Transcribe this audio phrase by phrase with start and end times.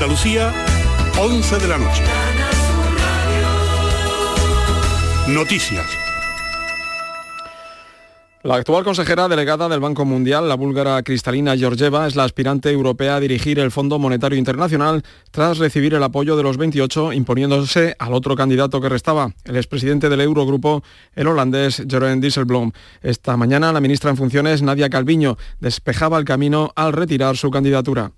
[0.00, 0.54] Andalucía,
[1.20, 2.04] 11 de la noche.
[5.26, 5.86] Noticias.
[8.44, 13.16] La actual consejera delegada del Banco Mundial, la búlgara Cristalina Georgieva, es la aspirante europea
[13.16, 18.14] a dirigir el Fondo Monetario Internacional tras recibir el apoyo de los 28, imponiéndose al
[18.14, 20.84] otro candidato que restaba, el expresidente del Eurogrupo,
[21.16, 22.70] el holandés Jeroen Dijsselbloem.
[23.02, 28.12] Esta mañana la ministra en funciones, Nadia Calviño, despejaba el camino al retirar su candidatura.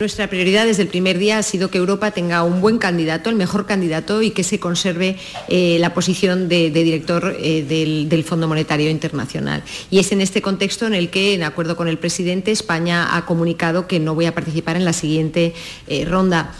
[0.00, 3.36] Nuestra prioridad desde el primer día ha sido que Europa tenga un buen candidato, el
[3.36, 5.16] mejor candidato y que se conserve
[5.48, 7.62] eh, la posición de, director eh,
[8.08, 9.62] del, Fondo Monetario Internacional.
[9.90, 13.26] Y es en este contexto en el que, en acuerdo con el presidente, España ha
[13.26, 15.54] comunicado que no voy a participar en la siguiente
[15.86, 16.54] eh, ronda.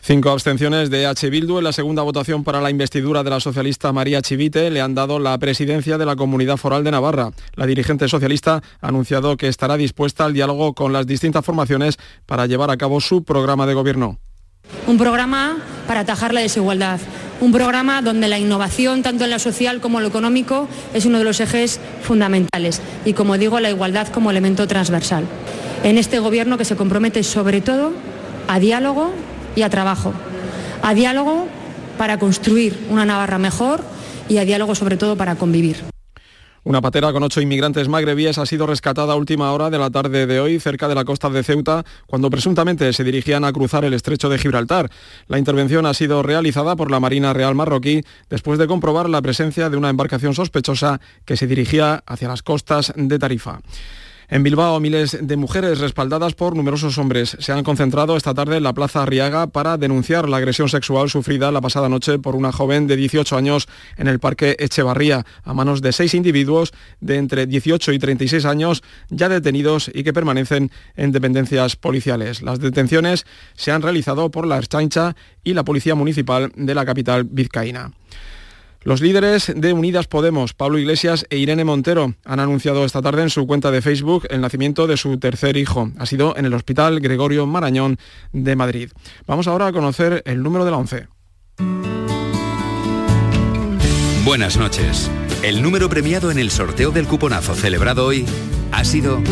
[0.00, 1.28] Cinco abstenciones de H.
[1.28, 4.94] Bildu en la segunda votación para la investidura de la socialista María Chivite le han
[4.94, 7.30] dado la presidencia de la Comunidad Foral de Navarra.
[7.56, 12.46] La dirigente socialista ha anunciado que estará dispuesta al diálogo con las distintas formaciones para
[12.46, 14.18] llevar a cabo su programa de gobierno.
[14.86, 17.00] Un programa para atajar la desigualdad,
[17.40, 21.18] un programa donde la innovación, tanto en lo social como en lo económico, es uno
[21.18, 25.24] de los ejes fundamentales y, como digo, la igualdad como elemento transversal.
[25.82, 27.92] En este gobierno que se compromete sobre todo
[28.46, 29.12] a diálogo
[29.56, 30.12] y a trabajo,
[30.82, 31.46] a diálogo
[31.96, 33.82] para construir una Navarra mejor
[34.28, 35.76] y a diálogo sobre todo para convivir.
[36.64, 40.26] Una patera con ocho inmigrantes magrebíes ha sido rescatada a última hora de la tarde
[40.26, 43.94] de hoy cerca de la costa de Ceuta cuando presuntamente se dirigían a cruzar el
[43.94, 44.90] estrecho de Gibraltar.
[45.28, 49.70] La intervención ha sido realizada por la Marina Real Marroquí después de comprobar la presencia
[49.70, 53.60] de una embarcación sospechosa que se dirigía hacia las costas de Tarifa.
[54.30, 58.62] En Bilbao, miles de mujeres respaldadas por numerosos hombres se han concentrado esta tarde en
[58.62, 62.86] la Plaza Arriaga para denunciar la agresión sexual sufrida la pasada noche por una joven
[62.86, 67.90] de 18 años en el Parque Echevarría, a manos de seis individuos de entre 18
[67.94, 72.42] y 36 años ya detenidos y que permanecen en dependencias policiales.
[72.42, 77.24] Las detenciones se han realizado por la Erchancha y la Policía Municipal de la capital
[77.24, 77.92] vizcaína.
[78.88, 83.28] Los líderes de Unidas Podemos, Pablo Iglesias e Irene Montero, han anunciado esta tarde en
[83.28, 85.90] su cuenta de Facebook el nacimiento de su tercer hijo.
[85.98, 87.98] Ha sido en el Hospital Gregorio Marañón
[88.32, 88.90] de Madrid.
[89.26, 91.06] Vamos ahora a conocer el número de la once.
[94.24, 95.10] Buenas noches.
[95.42, 98.24] El número premiado en el sorteo del cuponazo celebrado hoy
[98.72, 99.22] ha sido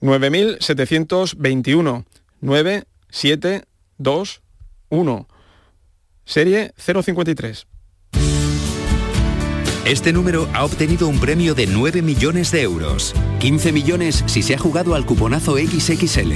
[0.00, 2.04] 9721
[2.40, 5.26] 9721
[6.24, 7.66] Serie 053.
[9.84, 13.14] Este número ha obtenido un premio de 9 millones de euros.
[13.40, 16.32] 15 millones si se ha jugado al cuponazo XXL.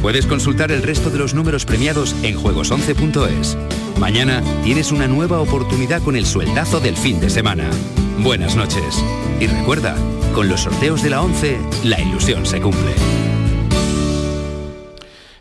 [0.00, 3.58] Puedes consultar el resto de los números premiados en juegos11.es.
[3.98, 7.68] Mañana tienes una nueva oportunidad con el sueldazo del fin de semana.
[8.20, 9.04] Buenas noches.
[9.38, 9.94] Y recuerda,
[10.34, 12.94] con los sorteos de la 11, la ilusión se cumple.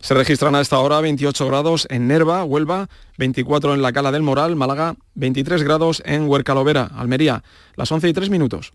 [0.08, 2.88] Se registran a esta hora 28 grados en Nerva, Huelva,
[3.18, 7.44] 24 en la Cala del Moral, Málaga, 23 grados en Huercalovera, Almería.
[7.76, 8.72] Las 11 y 3 minutos.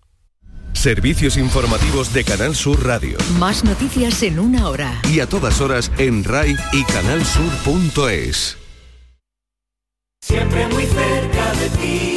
[0.74, 3.16] Servicios informativos de Canal Sur Radio.
[3.38, 5.00] Más noticias en una hora.
[5.10, 8.58] Y a todas horas en RAI y canalsur.es.
[10.20, 12.11] Siempre muy cerca de ti.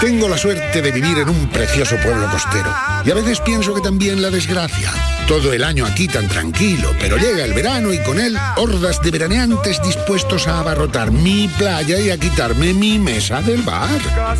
[0.00, 2.74] Tengo la suerte de vivir en un precioso pueblo costero
[3.04, 4.92] y a veces pienso que también la desgracia.
[5.26, 9.10] Todo el año aquí tan tranquilo, pero llega el verano y con él hordas de
[9.10, 13.88] veraneantes dispuestos a abarrotar mi playa y a quitarme mi mesa del bar.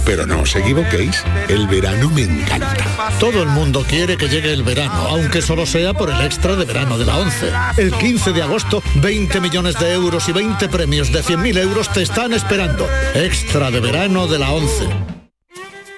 [0.04, 2.76] Pero no os equivoquéis, el verano me encanta.
[3.20, 6.64] Todo el mundo quiere que llegue el verano, aunque solo sea por el extra de
[6.64, 7.52] verano de la 11.
[7.76, 12.02] El 15 de agosto, 20 millones de euros y 20 premios de 100.000 euros te
[12.02, 12.88] están esperando.
[13.14, 15.18] Extra de verano de la 11.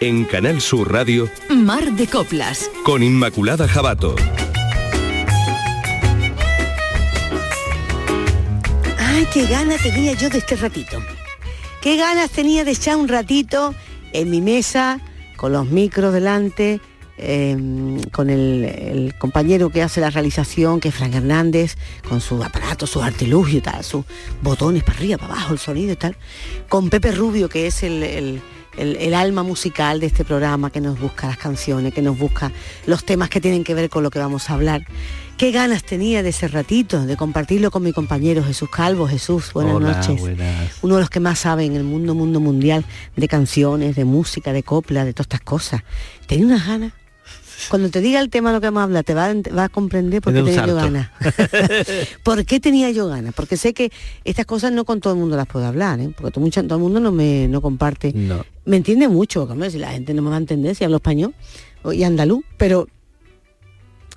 [0.03, 2.71] En Canal Sur Radio, Mar de Coplas.
[2.85, 4.17] Con Inmaculada Jabato.
[8.97, 11.03] Ay, qué ganas tenía yo de este ratito.
[11.83, 13.75] Qué ganas tenía de echar un ratito
[14.15, 15.01] en mi mesa,
[15.37, 16.81] con los micros delante,
[17.19, 21.77] em, con el, el, compañero que hace la realización, que es Frank Hernández,
[22.09, 24.07] con sus aparatos, sus artilugios y tal, sus
[24.41, 26.17] botones para arriba, para abajo, el sonido y tal,
[26.71, 28.43] con Pepe Rubio, que es el, el
[28.77, 32.53] el, alma musical de este programa que nos busca las canciones, que nos busca
[32.87, 34.87] los temas que tienen que ver con lo que vamos a hablar.
[35.37, 39.09] Qué ganas tenía de ese ratito, de compartirlo con mi compañero Jesús Calvo.
[39.09, 40.21] Jesús, buenas noches.
[40.83, 42.85] Uno de los que más sabe en el mundo, mundo mundial
[43.17, 45.83] de canciones, de música, de copla, de todas estas cosas.
[46.27, 46.93] Tenía unas ganas
[47.69, 49.65] Cuando te diga el tema de lo que vamos a hablar, te va, a- va
[49.65, 51.11] a comprender por qué tenía yo ganas.
[52.23, 53.35] ¿Por qué tenía yo ganas?
[53.35, 53.93] Porque sé que
[54.25, 56.13] estas cosas no con todo el mundo las puedo hablar, ¿eh?
[56.17, 58.13] porque todo, mucho- todo el mundo no me no comparte.
[58.15, 58.45] No.
[58.65, 61.35] Me entiende mucho, hombre, si la gente no me va a entender si hablo español
[61.93, 62.87] y andaluz, pero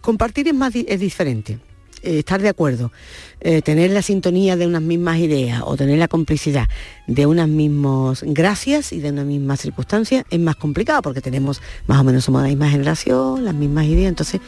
[0.01, 1.59] compartir es más es diferente.
[2.03, 2.91] Eh, estar de acuerdo,
[3.39, 6.67] eh, tener la sintonía de unas mismas ideas o tener la complicidad
[7.07, 12.00] de unas mismas gracias y de una misma circunstancia es más complicado porque tenemos más
[12.01, 14.41] o menos somos la misma generación, las mismas ideas, entonces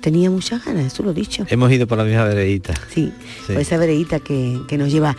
[0.00, 1.46] tenía muchas ganas, eso lo he dicho.
[1.48, 2.74] Hemos ido por la misma veredita.
[2.92, 3.12] Sí,
[3.46, 3.52] Sí.
[3.52, 5.16] por esa veredita que, que nos lleva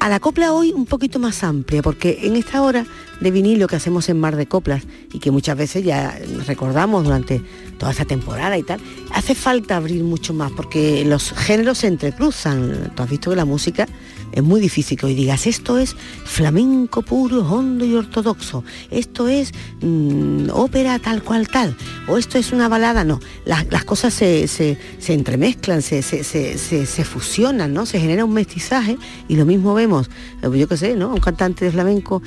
[0.00, 2.84] a la copla hoy un poquito más amplia, porque en esta hora
[3.22, 4.82] de vinilo que hacemos en Mar de Coplas
[5.12, 7.40] y que muchas veces ya recordamos durante
[7.78, 8.80] toda esta temporada y tal,
[9.12, 12.92] hace falta abrir mucho más, porque los géneros se entrecruzan.
[12.94, 13.86] Tú has visto que la música
[14.32, 19.52] es muy difícil que hoy digas, esto es flamenco puro, hondo y ortodoxo, esto es
[19.82, 21.76] mm, ópera tal cual tal,
[22.08, 27.04] o esto es una balada, no, las, las cosas se, se- se entremezclan, se- se
[27.04, 27.84] fusionan, ¿no?
[27.84, 28.96] Se genera un mestizaje
[29.28, 30.08] y lo mismo vemos,
[30.42, 31.12] eh, yo qué sé, ¿no?
[31.12, 32.22] Un cantante de flamenco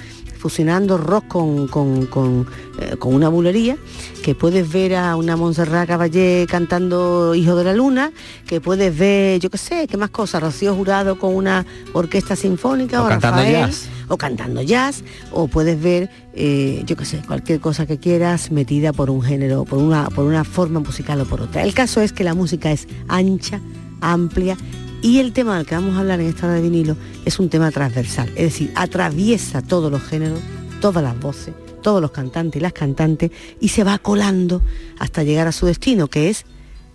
[0.46, 2.46] fusionando rock con, con, con,
[2.80, 3.78] eh, con una bulería,
[4.24, 8.12] que puedes ver a una Montserrat Caballé cantando Hijo de la Luna,
[8.46, 13.02] que puedes ver, yo qué sé, qué más cosas, Rocío Jurado con una orquesta sinfónica
[13.02, 13.90] O o, cantando Rafael, jazz.
[14.08, 18.94] o cantando jazz, o puedes ver, eh, yo qué sé, cualquier cosa que quieras metida
[18.94, 21.64] por un género, por una, por una forma musical o por otra.
[21.64, 23.62] El caso es que la música es ancha,
[24.00, 24.58] amplia,
[25.06, 27.50] y el tema del que vamos a hablar en esta hora de vinilo es un
[27.50, 30.40] tema transversal, es decir, atraviesa todos los géneros,
[30.82, 31.54] todas las voces,
[31.84, 33.30] todos los cantantes y las cantantes,
[33.60, 34.64] y se va colando
[34.98, 36.46] hasta llegar a su destino, que es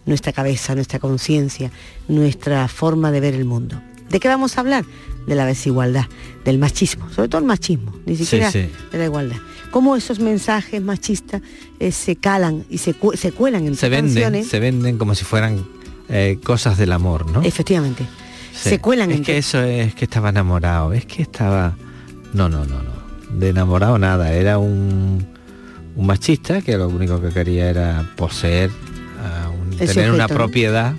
[0.07, 1.71] nuestra cabeza, nuestra conciencia,
[2.09, 3.81] nuestra forma de ver el mundo.
[4.09, 4.85] ¿De qué vamos a hablar?
[5.29, 6.07] De la desigualdad,
[6.45, 8.69] del machismo, sobre todo el machismo, ni Sí, siquiera sí.
[8.91, 9.37] de la igualdad.
[9.71, 11.43] Cómo esos mensajes machistas
[11.79, 14.49] eh, se calan y se, cu- se cuelan en Se venden, canciones.
[14.49, 15.65] se venden como si fueran
[16.11, 17.43] eh, cosas del amor, ¿no?
[17.43, 18.05] Efectivamente.
[18.53, 18.69] Sí.
[18.71, 21.77] Se cuelan Es en que eso es que estaba enamorado, es que estaba.
[22.35, 22.91] No, no, no, no.
[23.39, 24.33] De enamorado nada.
[24.33, 25.25] Era un,
[25.97, 28.71] un machista que lo único que quería era poseer,
[29.53, 30.95] un- tener una propiedad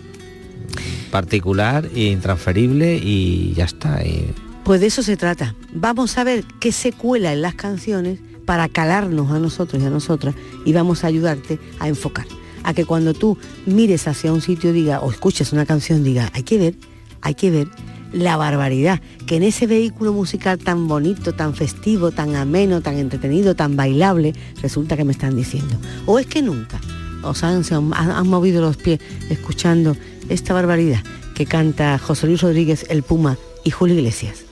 [1.12, 4.04] particular e intransferible y ya está.
[4.06, 5.56] y- Pues de eso se trata.
[5.74, 9.90] Vamos a ver qué se cuela en las canciones para calarnos a nosotros y a
[9.90, 10.36] nosotras
[10.66, 12.26] y vamos a ayudarte a enfocar.
[12.64, 16.44] A que cuando tú mires hacia un sitio diga o escuches una canción diga, hay
[16.44, 16.76] que ver,
[17.22, 17.68] hay que ver
[18.14, 23.56] la barbaridad que en ese vehículo musical tan bonito, tan festivo, tan ameno, tan entretenido,
[23.56, 25.76] tan bailable, resulta que me están diciendo.
[26.06, 26.80] O es que nunca
[27.24, 29.00] os han, se han, han movido los pies
[29.30, 29.96] escuchando
[30.30, 31.02] esta barbaridad
[31.36, 34.51] que canta José Luis Rodríguez, el Puma y Julio Iglesias.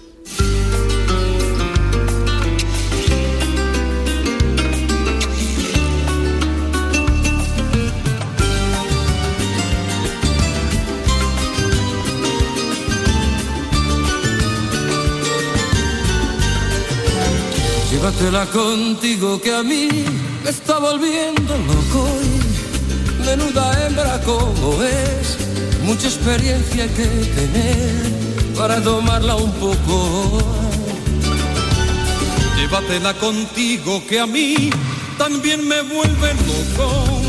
[18.19, 19.87] Llévatela contigo que a mí
[20.43, 25.37] me está volviendo loco y menuda hembra como es,
[25.83, 28.11] mucha experiencia que tener
[28.57, 30.37] para tomarla un poco.
[32.57, 34.69] Llévatela contigo que a mí
[35.17, 37.21] también me vuelve loco,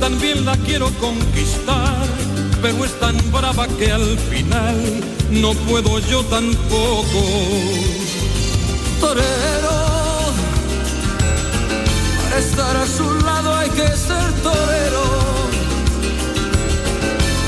[0.00, 2.08] también la quiero conquistar,
[2.60, 5.00] pero es tan brava que al final
[5.30, 7.22] no puedo yo tampoco.
[12.34, 15.04] Para estar a su lado hay que ser torero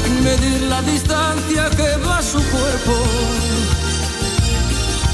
[0.07, 2.95] y medir la distancia que va su cuerpo.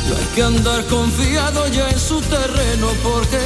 [0.08, 3.44] No hay que andar confiado ya en su terreno porque,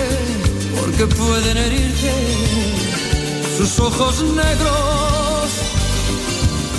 [0.77, 2.13] porque pueden herirte
[3.57, 5.49] sus ojos negros.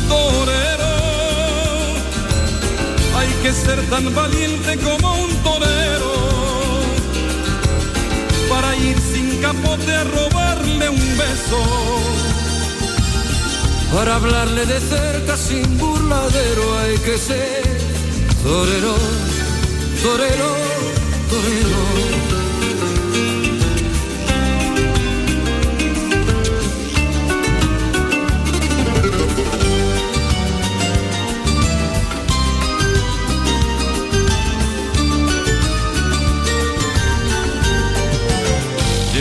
[0.09, 0.93] Torero,
[3.17, 6.27] hay que ser tan valiente como un torero
[8.49, 9.06] para ir
[9.41, 11.61] capote a robarle un beso.
[13.93, 17.63] Para hablarle de cerca sin burladero hay que ser
[18.43, 18.95] torero,
[20.03, 20.51] torero,
[21.29, 22.46] torero.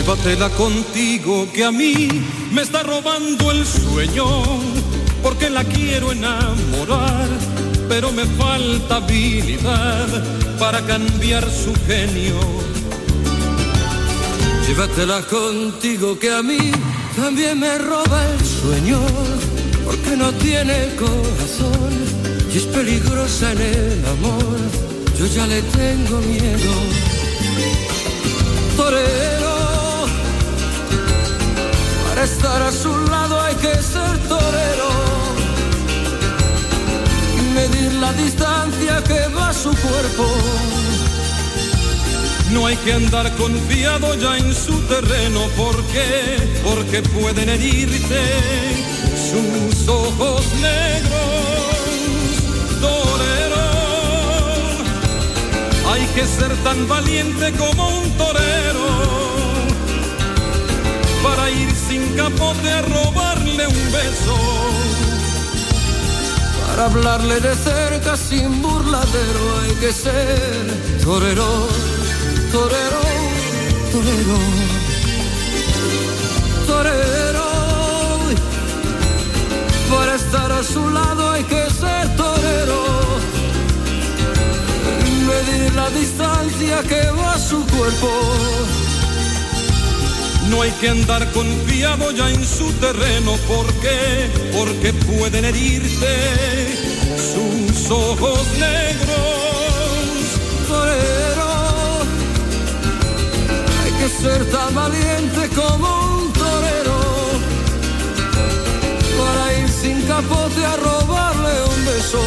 [0.07, 2.07] Llévatela contigo que a mí
[2.53, 4.25] me está robando el sueño,
[5.21, 7.27] porque la quiero enamorar,
[7.89, 10.07] pero me falta habilidad
[10.57, 12.39] para cambiar su genio.
[14.65, 16.71] Llévatela contigo que a mí
[17.17, 19.01] también me roba el sueño,
[19.83, 21.91] porque no tiene corazón
[22.53, 24.55] y es peligrosa en el amor.
[25.19, 26.73] Yo ya le tengo miedo.
[28.77, 29.46] Torero,
[32.31, 34.89] estar a su lado hay que ser torero.
[37.55, 40.25] Medir la distancia que va su cuerpo.
[42.53, 46.05] No hay que andar confiado ya en su terreno, porque
[46.63, 48.21] Porque pueden herirte
[49.29, 51.77] sus ojos negros,
[52.85, 53.65] torero.
[55.91, 58.66] Hay que ser tan valiente como un torero
[61.49, 64.37] ir sin capote a robarle un beso.
[66.65, 71.67] Para hablarle de cerca sin burladero hay que ser torero
[72.51, 73.01] torero,
[73.91, 74.37] torero,
[76.65, 77.47] torero.
[79.89, 82.81] Para estar a su lado hay que ser torero.
[85.27, 88.86] Medir la distancia que va su cuerpo.
[90.49, 96.15] No hay que andar confiado ya en su terreno porque, porque pueden herirte
[97.17, 99.27] sus ojos negros.
[100.67, 101.67] Torero
[104.21, 106.99] ser tan valiente como un torero
[109.19, 112.23] para ir sin capote a robarle un beso.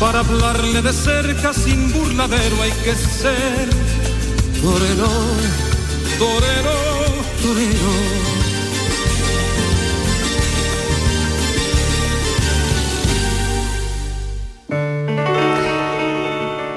[0.00, 3.68] Para hablarle de cerca sin burladero hay que ser
[4.60, 5.10] torero,
[6.18, 6.74] torero,
[7.42, 7.92] torero.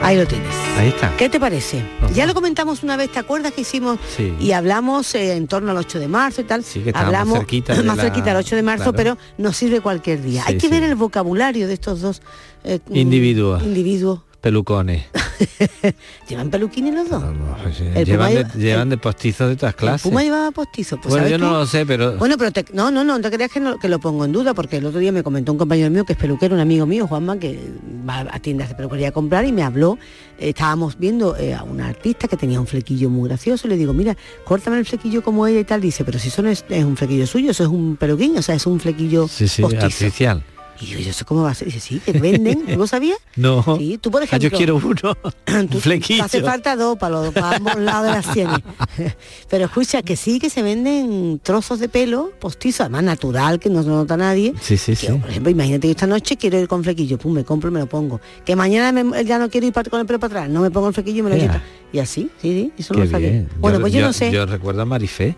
[0.02, 0.48] Ahí lo tienes.
[0.78, 1.16] Ahí está.
[1.18, 1.84] ¿Qué te parece?
[2.16, 4.34] Ya lo comentamos una vez, ¿te acuerdas que hicimos Sí.
[4.40, 6.64] y hablamos eh, en torno al 8 de marzo y tal?
[6.64, 8.98] Sí, que hablamos cerquita de más la- cerquita al 8 de marzo, claro.
[8.98, 10.42] pero nos sirve cualquier día.
[10.44, 10.72] Sí, Hay que sí.
[10.72, 12.22] ver el vocabulario de estos dos
[12.64, 13.62] eh, Individuos.
[13.62, 14.22] individuos.
[14.42, 15.06] Pelucones.
[16.30, 17.24] ¿Llevan peluquines los dos?
[17.64, 20.02] Pues, eh, El llevan, de, lleva- llevan de postizos de todas ¿El clases.
[20.02, 20.96] Puma llevaba postizo?
[20.98, 22.18] Pues, bueno, ¿sabes yo no lo sé, pero...
[22.18, 24.32] Bueno, pero te- no, no, no, no te creas que, no- que lo pongo en
[24.32, 26.86] duda, porque el otro día me comentó un compañero mío que es peluquero, un amigo
[26.86, 27.60] mío, Juanma, que
[28.08, 29.98] va a tiendas de peluquería a comprar y me habló,
[30.40, 33.94] eh, estábamos viendo eh, a una artista que tenía un flequillo muy gracioso, le digo,
[33.94, 34.16] mira,
[34.46, 36.96] córtame el flequillo como ella y tal, dice, pero si eso no es, es un
[36.98, 39.86] flequillo suyo, eso es un peluquín, o sea, es un flequillo sí, sí, postizo.
[39.86, 40.44] artificial.
[40.82, 41.68] Y yo, ¿y eso cómo va a ser?
[41.68, 43.18] Dice, sí, que venden, ¿tú lo sabías?
[43.36, 43.64] No.
[43.78, 44.50] Sí, tú por Ah, ejemplo...
[44.50, 45.18] yo quiero uno.
[45.48, 46.24] un flequillo.
[46.24, 48.58] Hace falta dos para, los, para ambos lados de las sienes.
[49.50, 53.84] Pero escucha, que sí que se venden trozos de pelo postizo, además natural, que no
[53.84, 54.54] se nota nadie.
[54.62, 55.08] Sí, sí, sí.
[55.08, 57.80] Por ejemplo, imagínate que esta noche quiero ir con flequillo, pum, me compro y me
[57.80, 58.20] lo pongo.
[58.46, 60.88] Que mañana me- ya no quiero ir con el pelo para atrás, no me pongo
[60.90, 61.62] el flequillo y me lo quito.
[61.92, 63.46] Y así, sí, sí, eso Qué no lo sabía.
[63.60, 64.32] Bueno, pues yo, no sé.
[64.32, 65.36] Yo recuerdo a Marifé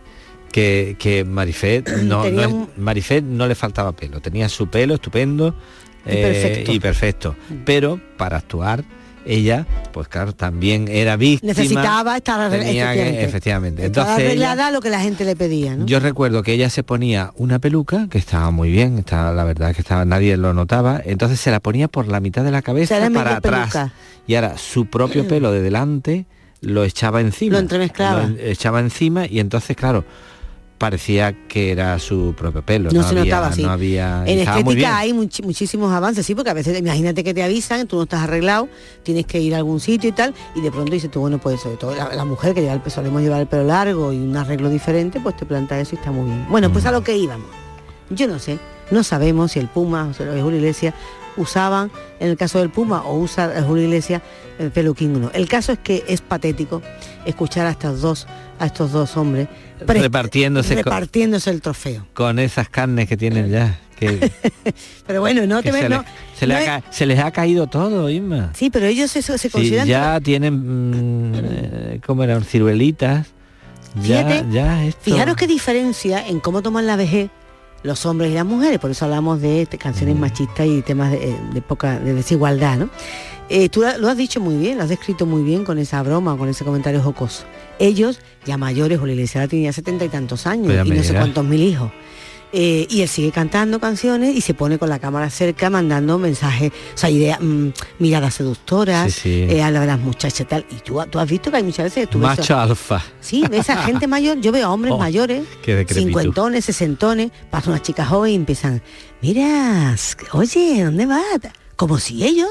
[0.52, 4.96] que, que Marifé no, no es- un- Marifé no le faltaba pelo, tenía su pelo
[4.96, 5.56] estupendo
[6.06, 6.72] Y perfecto.
[6.72, 7.36] y perfecto.
[7.66, 8.84] Pero para actuar
[9.24, 11.52] ella, pues claro, también era víctima.
[11.54, 13.86] Necesitaba estar tenía que- efectivamente.
[13.86, 15.86] Entonces arreglada lo que la gente le pedía, ¿no?
[15.86, 19.76] yo recuerdo que ella se ponía una peluca que estaba muy bien, estaba, la verdad
[19.76, 22.98] que estaba, nadie lo notaba, entonces se la ponía por la mitad de la cabeza
[23.14, 23.70] para atrás.
[23.72, 23.94] peluca.
[24.26, 26.26] Y ahora su propio pelo de delante
[26.62, 27.54] lo echaba encima.
[27.54, 28.24] Lo entremezclaba.
[28.26, 30.04] Lo echaba encima y entonces, claro,
[30.82, 32.90] parecía que era su propio pelo.
[32.92, 33.62] no, No, se había, notaba así.
[33.62, 37.86] No había, en estética hay muchísimos avances, sí, porque a veces imagínate que te avisan,
[37.86, 38.68] tú no estás arreglado,
[39.04, 41.62] tienes que ir a algún sitio y tal, y de pronto dices tú, bueno, pues
[41.62, 44.36] sobre todo la, la mujer que lleva el, solemos llevar el pelo largo y un
[44.36, 46.48] arreglo diferente, pues te planta eso y está muy bien.
[46.50, 47.48] Bueno, pues a lo que íbamos.
[48.10, 48.58] Yo no sé,
[48.90, 50.96] no sabemos si el Puma o de Julio Iglesias
[51.38, 54.24] usaban, en el caso del Puma, o usa Julio Iglesias
[54.58, 55.32] el peluquín o no.
[55.32, 56.82] El caso es que es patético
[57.26, 58.28] escuchar a estos dos,
[58.60, 59.48] a estos dos hombres
[59.88, 62.06] Repartiéndose repartiéndose el trofeo.
[62.14, 63.80] con esas carnes que tienen ya.
[64.00, 64.32] Que,
[65.08, 66.04] Pero bueno, no te se, ves, no,
[66.38, 68.52] se no es- se les ha caído todo, Isma.
[68.56, 72.44] Sí, pero ellos se, se Sí, consideran ya tienen, mm, eh, ¿cómo eran?
[72.44, 73.28] Ciruelitas.
[73.96, 75.02] Ya, Fíjate, ya esto.
[75.04, 77.30] Fijaros qué diferencia en cómo toman la vejez
[77.84, 81.62] los hombres y las mujeres, por eso hablamos de canciones machistas y temas de, de
[81.62, 82.90] poca de desigualdad, ¿no?
[83.50, 86.38] Eh, tú lo has dicho muy bien, lo has descrito muy bien con esa broma,
[86.38, 87.44] con ese comentario jocoso.
[87.80, 91.44] Ellos, ya mayores, Julio Iglesias tenía setenta y tantos años Pues y no sé cuántos
[91.44, 91.92] mil hijos.
[92.54, 96.72] Eh, y él sigue cantando canciones y se pone con la cámara cerca mandando mensajes,
[96.94, 99.56] o sea, ideas, mm, miradas seductoras, Sí, sí.
[99.56, 100.66] eh, a la de las muchachas tal.
[100.70, 103.02] Y tú, tú has visto que hay muchas veces tú ves Macho alfa.
[103.22, 105.44] Sí, ves a gente mayor, yo veo a hombres Oh, mayores,
[105.88, 108.82] cincuentones, sesentones, pasa una chica joven y empiezan,
[109.22, 109.96] mira,
[110.34, 111.22] oye, ¿dónde vas?
[111.76, 112.50] Como si ellos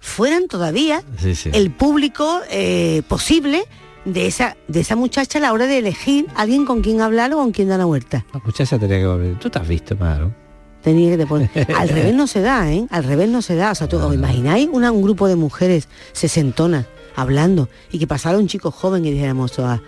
[0.00, 1.50] fueran todavía sí.
[1.52, 3.64] el público eh, posible
[4.04, 7.32] de esa, de esa muchacha a la hora de elegir a alguien con quien hablar
[7.32, 8.24] o con quien dar la vuelta.
[8.34, 9.38] La muchacha tenía que volver.
[9.38, 10.32] Tú te has visto, Maro.
[10.82, 11.50] Tenía que te poner.
[11.78, 12.86] Al revés no se da, ¿eh?
[12.90, 13.70] Al revés no se da.
[13.70, 18.38] O sea, ¿tú, ¿os imagináis una- un grupo de mujeres sesentonas hablando y que pasara
[18.38, 19.80] un chico joven y dijéramos todas,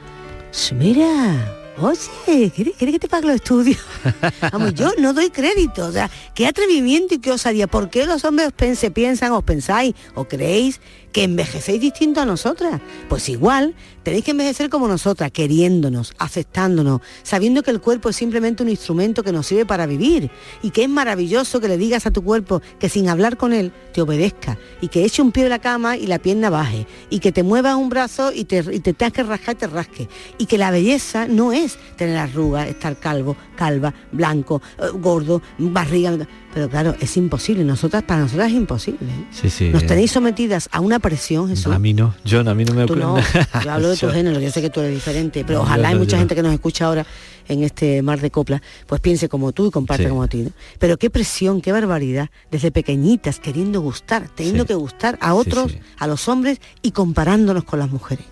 [0.73, 3.79] mira, oye, ¿quieres, quieres que te pague los estudios?
[4.53, 5.87] Vamos, yo no doy crédito.
[5.87, 7.67] O sea, qué atrevimiento y qué osadía.
[7.67, 10.81] ¿Por qué los hombres se piensan, os pensáis o creéis
[11.13, 12.81] que envejecéis distinto a nosotras?
[13.09, 18.63] Pues igual, tenéis que envejecer como nosotras, queriéndonos, aceptándonos, sabiendo que el cuerpo es simplemente
[18.63, 20.31] un instrumento que nos sirve para vivir
[20.63, 23.73] y que es maravilloso que le digas a tu cuerpo que sin hablar con él
[23.93, 27.21] te obedezca y que eche un pie de la cama y la pierna baje y
[27.21, 30.09] que te muevas un brazo y te, y te tengas que rascar y te rasque
[30.39, 31.64] y que la belleza no es
[31.97, 36.17] tener arrugas, estar calvo, calva, blanco, eh, gordo, barriga.
[36.53, 37.65] Pero claro, es imposible.
[37.65, 39.09] Nosotras, para nosotras es imposible.
[39.33, 39.71] Sí, sí.
[39.71, 41.73] Nos eh, tenéis sometidas a una presión, Jesús.
[41.73, 43.47] A mí no, John, a mí no me Tú no, ocurre.
[43.65, 45.83] yo hablo de tu Yo- género, yo sé que tú eres diferente, pero No, ojalá
[45.83, 46.21] yo hay no, mucha yo no.
[46.21, 47.05] gente que nos escucha ahora
[47.49, 50.09] en este mar de copla, pues piense como tú y comparte Sí.
[50.09, 50.43] como ti.
[50.43, 50.51] ¿no?
[50.79, 54.69] Pero qué presión, qué barbaridad, desde pequeñitas queriendo gustar, teniendo Sí.
[54.69, 55.79] que gustar a otros, sí.
[55.99, 58.25] a los hombres y comparándonos con las mujeres.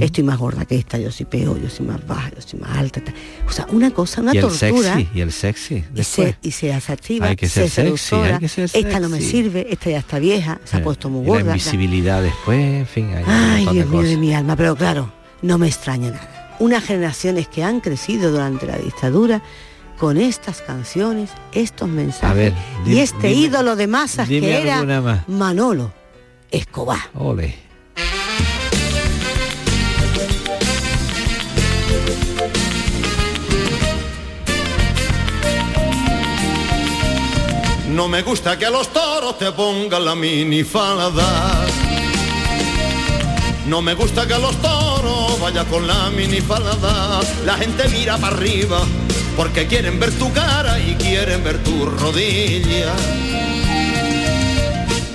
[0.00, 2.76] Estoy más gorda que esta, yo soy peor, yo soy más baja, yo soy más
[2.76, 3.00] alta.
[3.00, 3.14] tal.
[3.48, 4.94] O sea, una cosa, una y el tortura.
[4.94, 5.84] sexy, y el sexy.
[5.94, 9.00] Y se, y se atractiva, Hay que se ser sexy, seductora, hay que ser esta
[9.00, 11.44] no me sirve, esta ya está vieja, se ha Eh, puesto muy la gorda.
[11.44, 11.56] tal.
[11.58, 15.66] invisibilidad después, en fin, hay Ay, Dios mío de mi alma, pero claro, no me
[15.68, 16.56] extraña nada.
[16.60, 19.42] Unas generaciones que han crecido durante la dictadura
[19.96, 22.52] con estas canciones, estos mensajes
[22.86, 25.28] y este dime- ídolo de masas que era más.
[25.28, 25.92] Manolo
[26.50, 26.98] Escobar.
[27.14, 27.54] Ole.
[37.98, 41.66] No me gusta que a los toros te pongan la minifalda.
[43.66, 47.20] No me gusta que a los toros vaya con la minifalda.
[47.44, 48.82] La gente mira para arriba
[49.36, 52.94] porque quieren ver tu cara y quieren ver tu rodilla.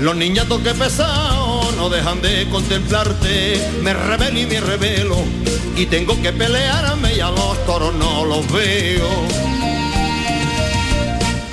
[0.01, 3.65] Los niñatos que pesado no dejan de contemplarte.
[3.81, 5.19] Me revelo y me revelo
[5.77, 9.72] y tengo que pelearme y a los toros no los veo.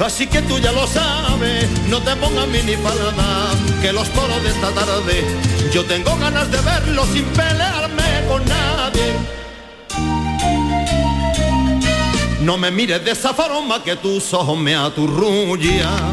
[0.00, 3.50] Así que tú ya lo sabes, no te pongas minifalda,
[3.82, 5.24] que los toros de esta tarde,
[5.72, 9.14] yo tengo ganas de verlos sin pelearme con nadie.
[12.40, 16.10] No me mires de esa forma que tus ojos me aturrullan.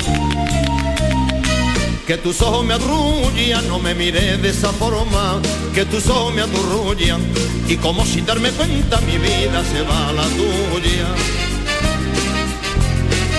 [2.05, 5.41] Que tus ojos me aturrullan, no me mires de esa forma,
[5.73, 7.21] que tus ojos me aturrullan.
[7.69, 11.46] Y como sin darme cuenta mi vida se va a la tuya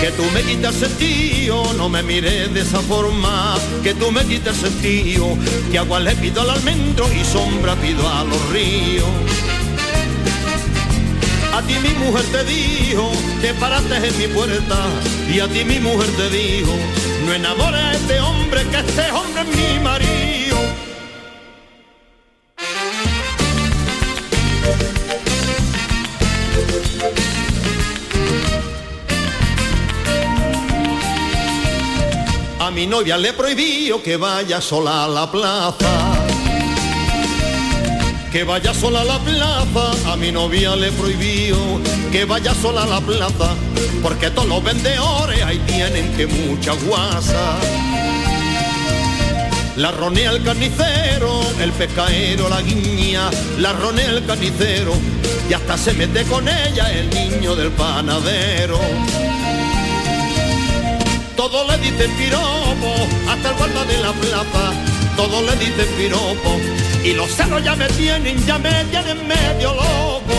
[0.01, 4.23] que tú me quitas el sentido, no me mires de esa forma, que tú me
[4.23, 5.37] quitas el sentido,
[5.71, 9.07] que agua le pido al almendro y sombra pido a los ríos.
[11.53, 14.77] A ti mi mujer te dijo, te paraste en mi puerta,
[15.33, 16.73] y a ti mi mujer te dijo,
[17.25, 20.38] no enamores a este hombre, que este hombre es mi marido.
[32.79, 36.13] Mi novia le prohibió que vaya sola a la plaza.
[38.31, 41.57] Que vaya sola a la plaza, a mi novia le prohibió
[42.09, 43.53] que vaya sola a la plaza,
[44.01, 47.57] porque todos los vendedores ahí tienen que mucha guasa.
[49.75, 54.93] La ronea el carnicero, el pescaero la guiña, la ronea el carnicero,
[55.49, 58.79] y hasta se mete con ella el niño del panadero.
[61.39, 64.73] Todo le dicen piropo, hasta el guarda de la plaza,
[65.15, 66.59] todo le dicen piropo,
[67.01, 70.35] y los celos ya me tienen, ya me tienen medio loco.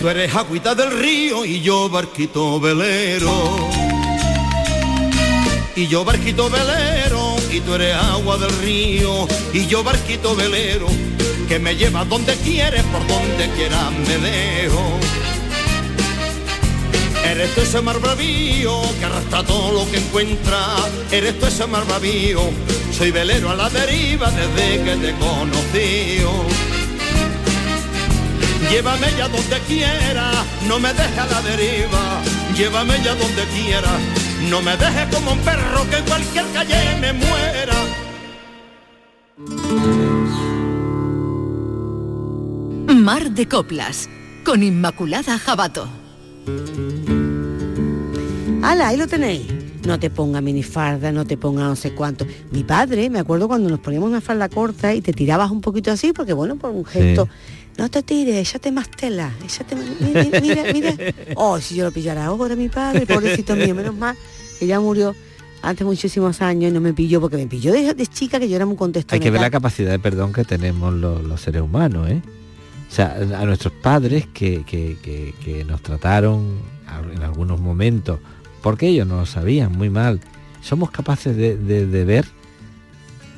[0.00, 3.30] Tú eres agüita del río y yo barquito velero.
[5.76, 10.86] Y yo barquito velero, y tú eres agua del río, y yo barquito velero,
[11.46, 15.09] que me lleva donde quieres, por donde quieras me dejo.
[17.24, 20.58] Eres tú ese mar bravío que arrastra todo lo que encuentra.
[21.10, 22.40] Eres tú ese mar bravío.
[22.92, 26.20] Soy velero a la deriva desde que te conocí.
[28.70, 30.30] Llévame ya donde quiera,
[30.68, 32.22] no me dejes a la deriva.
[32.56, 33.90] Llévame ya donde quiera,
[34.48, 37.74] no me dejes como un perro que en cualquier calle me muera.
[42.94, 44.08] Mar de Coplas,
[44.44, 45.99] con Inmaculada Jabato.
[48.62, 49.46] ¡Hala, ahí lo tenéis!
[49.86, 52.26] no te ponga minifalda, no te ponga no sé cuánto.
[52.52, 55.90] Mi padre, me acuerdo cuando nos poníamos una falda corta y te tirabas un poquito
[55.90, 57.28] así, porque bueno, por un gesto,
[57.78, 60.94] no te tires, échate más tela, échate más- mira, mira, mira.
[61.34, 64.14] Oh, si yo lo pillara ahora mi padre, pobrecito mío, menos mal
[64.58, 65.14] que ya murió
[65.62, 68.56] hace muchísimos años y no me pilló, porque me pilló de, de chica que yo
[68.56, 69.14] era muy contexto.
[69.14, 72.20] Hay que ver la capacidad de perdón que tenemos los, los seres humanos, ¿eh?
[72.90, 76.58] O sea, a nuestros padres que, que- que- nos trataron
[77.14, 78.18] en algunos momentos,
[78.62, 80.20] porque ellos no lo sabían muy mal,
[80.60, 82.26] somos capaces de, de- de ver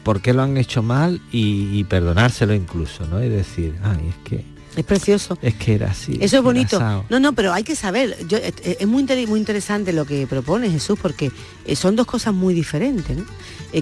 [0.04, 3.22] por qué lo han hecho mal y, y perdonárselo incluso, ¿no?
[3.22, 4.44] Y decir, ay, es que,
[4.76, 5.37] Es precioso.
[5.42, 6.16] es que era así.
[6.20, 6.76] Eso es bonito.
[6.76, 7.04] asado".
[7.11, 8.16] No, no, pero hay que saber.
[8.26, 11.30] Yo, eh, eh, es muy, inter- muy interesante lo que propone Jesús porque
[11.66, 13.16] eh, son dos cosas muy diferentes.
[13.16, 13.24] ¿no?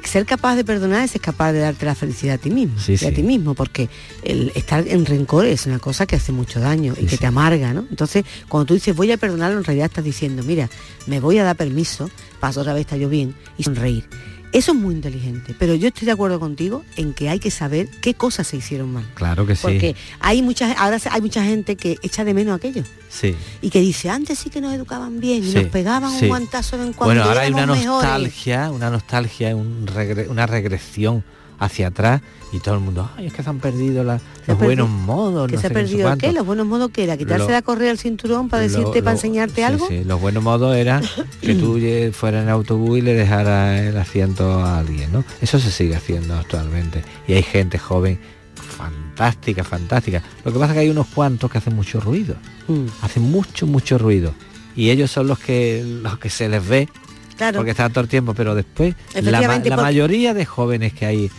[0.05, 2.79] Ser capaz de perdonar es ser capaz de darte la felicidad a ti mismo.
[2.79, 3.89] Sí, y a ti mismo, porque
[4.23, 7.73] el estar en rencor es una cosa que hace mucho daño y que te amarga,
[7.73, 7.87] ¿no?
[7.91, 10.69] Entonces, cuando tú dices voy a perdonarlo, en realidad estás diciendo, mira,
[11.07, 12.09] me voy a dar permiso,
[12.41, 14.05] paso otra vez está yo bien, y sonreír.
[14.53, 17.89] Eso es muy inteligente, pero yo estoy de acuerdo contigo en que hay que saber
[18.03, 19.05] qué cosas se hicieron mal.
[19.15, 19.63] Claro que sí.
[19.63, 23.37] Porque hay muchas, ahora hay mucha gente que echa de menos aquello Sí.
[23.63, 26.25] y que dice, antes sí que nos educaban bien y nos pegaban sí.
[26.25, 27.15] un guantazo en cuando.
[27.15, 28.09] Bueno, ahora hay una éramos mejores".
[28.11, 31.23] nostalgia, una nostalgia, un regre- una regresión
[31.61, 32.21] hacia atrás
[32.53, 35.47] y todo el mundo, ay, es que se han perdido la- los buenos modos.
[35.49, 36.27] ¿Que no se ha qué, perdido cuánto".
[36.27, 36.33] qué?
[36.33, 37.17] ¿Los buenos modos que era?
[37.17, 39.87] ¿Quitarse Lo- la correa al cinturón para Lo- decirte, para enseñarte sí, algo?
[39.87, 41.03] sí, los buenos modos eran
[41.41, 41.79] que tú
[42.13, 45.23] fueras en autobús y le dejaras el asiento a alguien, ¿no?
[45.41, 47.05] Eso se sigue haciendo actualmente.
[47.29, 48.19] Y hay gente joven
[48.57, 50.23] fantástica, fantástica.
[50.45, 52.35] Lo que pasa es que hay unos cuantos que hacen mucho ruido.
[52.69, 52.87] Mm.
[53.03, 54.33] Hacen mucho, mucho ruido.
[54.77, 56.89] Y ellos son los que los que se les ve
[57.37, 57.59] Claro.
[57.59, 61.31] porque están todo el tiempo, pero después la, porque- mayoría de jóvenes que hay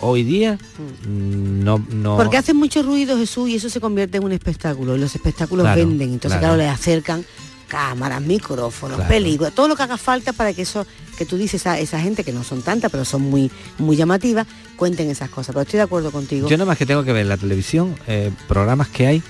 [0.00, 0.58] hoy día
[1.06, 4.96] mm, no, no Porque hacen mucho ruido Jesús y eso se convierte en un espectáculo
[4.96, 6.12] y los espectáculos Claro, venden.
[6.12, 6.56] Entonces, claro.
[6.56, 7.24] claro, les acercan
[7.68, 9.08] cámaras, micrófonos, Claro.
[9.10, 12.22] películas, todo lo que haga falta para que eso que tú dices a esa gente
[12.24, 15.54] que no son tantas, pero son muy muy llamativas, cuenten esas cosas.
[15.54, 16.48] Pero estoy de acuerdo contigo.
[16.48, 19.22] Yo nada más que tengo que ver en la televisión eh, programas que hay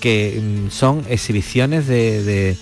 [0.00, 2.56] que mm, son exhibiciones de, de-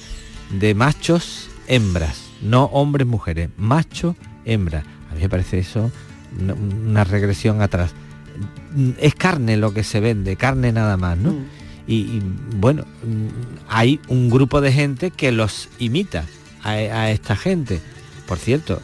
[0.59, 4.85] de machos hembras, no hombres mujeres, macho hembra.
[5.11, 5.91] A mí me parece eso
[6.39, 7.93] una, regresión atrás.
[8.75, 11.33] Mm, Es carne lo que se vende, carne nada más, ¿no?
[11.33, 11.47] Mm.
[11.87, 12.23] Y, y,
[12.57, 16.25] bueno, mm, hay un grupo de gente que los imita
[16.63, 17.81] a, a esta gente.
[18.27, 18.81] Por cierto,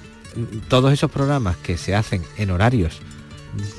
[0.68, 3.00] todos esos programas que se hacen en horarios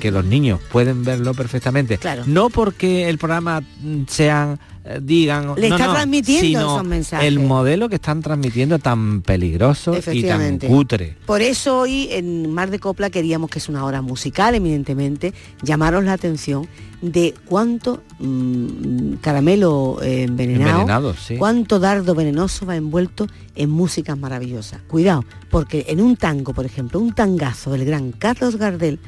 [0.00, 1.98] que los niños pueden verlo perfectamente.
[1.98, 2.24] Claro.
[2.26, 3.62] No porque el programa
[4.06, 4.56] sean eh,
[5.00, 7.26] digan Le no, está no, transmitiendo esos mensajes.
[7.28, 11.16] el modelo que están transmitiendo tan peligroso y tan cutre.
[11.24, 16.04] Por eso hoy en Mar de Copla queríamos que es una hora musical, evidentemente, llamaros
[16.04, 16.66] la atención
[17.00, 21.36] de cuánto mm, caramelo eh, envenenado, Envenenado, sí.
[21.36, 24.80] cuánto dardo venenoso va envuelto en músicas maravillosas.
[24.82, 28.98] Cuidado, porque en un tango, por ejemplo, un tangazo del gran Carlos Gardel,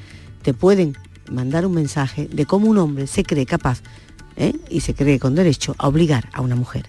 [0.42, 0.96] te pueden
[1.30, 3.80] mandar un mensaje de cómo un hombre se cree capaz
[4.36, 4.54] ¿eh?
[4.68, 6.86] y se cree con derecho a obligar a una mujer.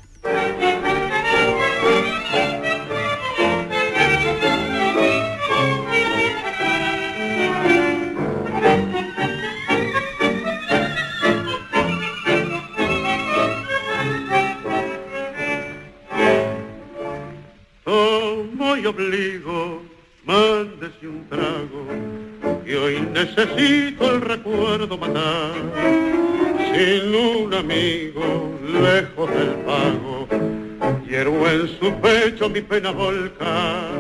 [18.86, 19.82] Obligo,
[20.26, 26.35] mándese un trago, que hoy necesito el recuerdo matar.
[26.76, 30.28] Sin un amigo, lejos del pago,
[31.08, 33.92] quiero en su pecho mi pena volcar.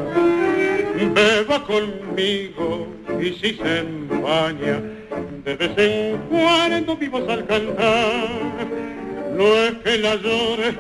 [1.14, 2.88] Beba conmigo
[3.22, 4.82] y si se empaña,
[5.46, 8.28] de vez en cuando vivos al cantar.
[9.38, 10.76] No es que la llore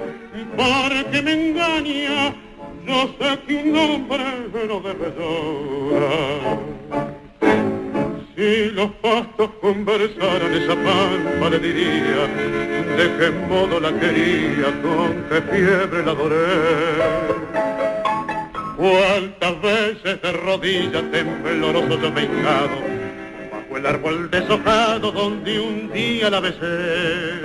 [0.57, 2.35] porque me engaña,
[2.85, 4.25] yo sé que un hombre
[4.67, 6.74] no debe llorar.
[8.35, 12.27] Si los pastos conversaran esa pampa le diría
[12.97, 17.15] de qué modo la quería, con qué fiebre la adoré.
[18.75, 26.41] Cuántas veces de rodillas tembloroso yo me bajo el árbol deshojado donde un día la
[26.41, 27.39] besé.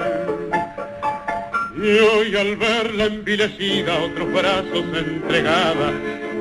[1.77, 5.93] Y hoy al verla envilecida, otros brazos entregada,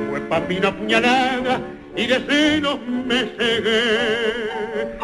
[0.10, 1.62] fue pa' mí una puñalada
[2.00, 4.98] y de celos me cegué.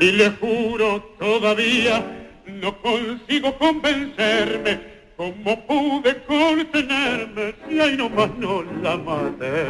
[0.00, 2.02] Y le juro todavía,
[2.46, 4.80] no consigo convencerme,
[5.16, 9.66] cómo pude contenerme si ahí nomás no la maté.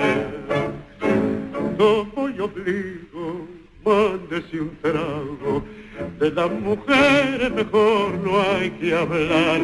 [1.77, 3.49] Tomo y obligo,
[3.85, 5.65] mándese un trago.
[6.21, 9.61] De las mujeres mejor no hay que hablar,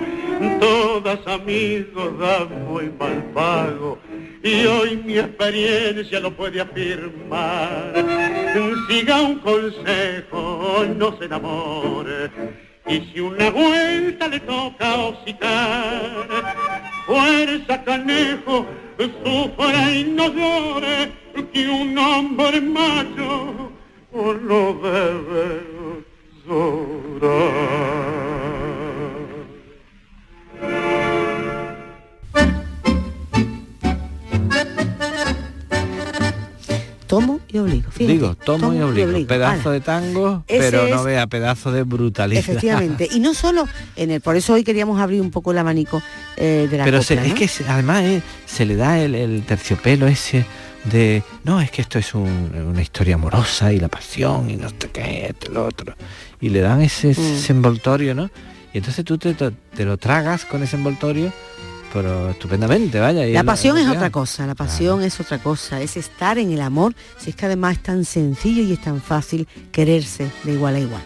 [0.61, 3.99] todas amigos dan muy mal pago.
[4.43, 7.93] Y hoy mi experiencia lo puede afirmar.
[8.89, 12.31] Siga un consejo, no se enamore.
[12.87, 16.27] Y si una vuelta le toca hocicar,
[17.07, 18.67] fuerza canejo,
[19.25, 21.13] sufra y no llore,
[21.53, 23.73] que un hombre macho
[24.13, 25.69] no debe
[37.09, 37.91] Tomo y obligo.
[37.91, 39.27] Fíjate, Digo, tomo, y obligo.
[39.27, 42.39] Pedazo de tango, Ese pero no vea pedazo de brutalidad.
[42.41, 43.09] Efectivamente.
[43.11, 43.67] Y no solo
[43.97, 46.03] en el, por eso hoy queríamos abrir un poco el abanico
[46.37, 50.07] eh, de la Pero se- es que además eh, se le da el, el terciopelo
[50.07, 50.45] ese
[50.85, 54.69] de no es que esto es un- una historia amorosa y la pasión y no
[54.69, 55.95] sé qué esto, lo otro
[56.41, 57.11] y le dan ese, Mm.
[57.37, 58.31] ese envoltorio no
[58.73, 61.33] y entonces tú te- te lo tragas con ese envoltorio
[61.93, 65.97] pero estupendamente vaya y La pasión es otra cosa, la pasión es otra cosa, es
[65.97, 69.47] estar en el amor, si es que además es tan sencillo y es tan fácil
[69.73, 71.03] quererse de igual a igual.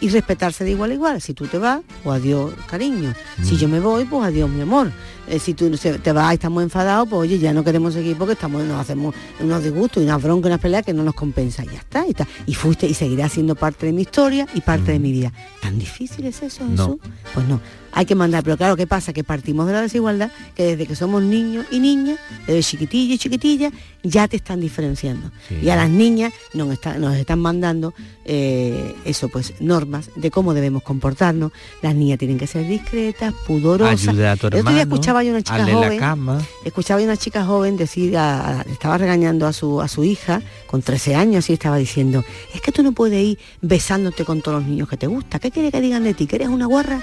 [0.00, 1.20] Y respetarse de igual a igual.
[1.20, 3.14] Si tú te vas, pues adiós, cariño.
[3.42, 3.58] Si Mm.
[3.58, 4.92] yo me voy, pues adiós, mi amor.
[5.30, 8.16] Eh, si tú se- te vas y estamos enfadados, pues oye, ya no queremos seguir
[8.16, 11.64] porque estamos, nos hacemos unos disgustos y unas broncas unas peleas que no nos compensa.
[11.64, 12.26] Ya está, y, está.
[12.46, 15.32] y fuiste y seguirás siendo parte de mi historia y parte de mi vida.
[15.60, 16.74] ¿Tan difícil es eso, Mm.
[16.74, 16.84] No.
[16.86, 17.00] Jesús?
[17.34, 17.60] Pues no,
[17.92, 19.12] hay que mandar, pero claro, ¿qué pasa?
[19.12, 23.18] Que partimos de la desigualdad, que desde que somos niños y niñas, desde chiquitillos y
[23.18, 25.30] chiquitillas, ya te están diferenciando.
[25.62, 27.92] Y a las niñas nos, está- nos están mandando
[28.24, 31.50] eh, eso, pues, normas de cómo debemos comportarnos.
[31.82, 34.06] Las niñas tienen que ser discretas, pudorosas.
[34.08, 36.38] Ayuda a tu El otro día hermano, escuchaba yo una chica la joven, cama.
[36.64, 40.42] escuchaba yo una chica joven decir, a- a- estaba regañando a su, a su hija
[40.66, 44.60] con 13 años y estaba diciendo, es que tú no puedes ir besándote con todos
[44.60, 45.38] los niños que te gusta.
[45.38, 46.26] ¿Qué quiere que digan de ti?
[46.26, 47.00] ¿Que eres una guarra?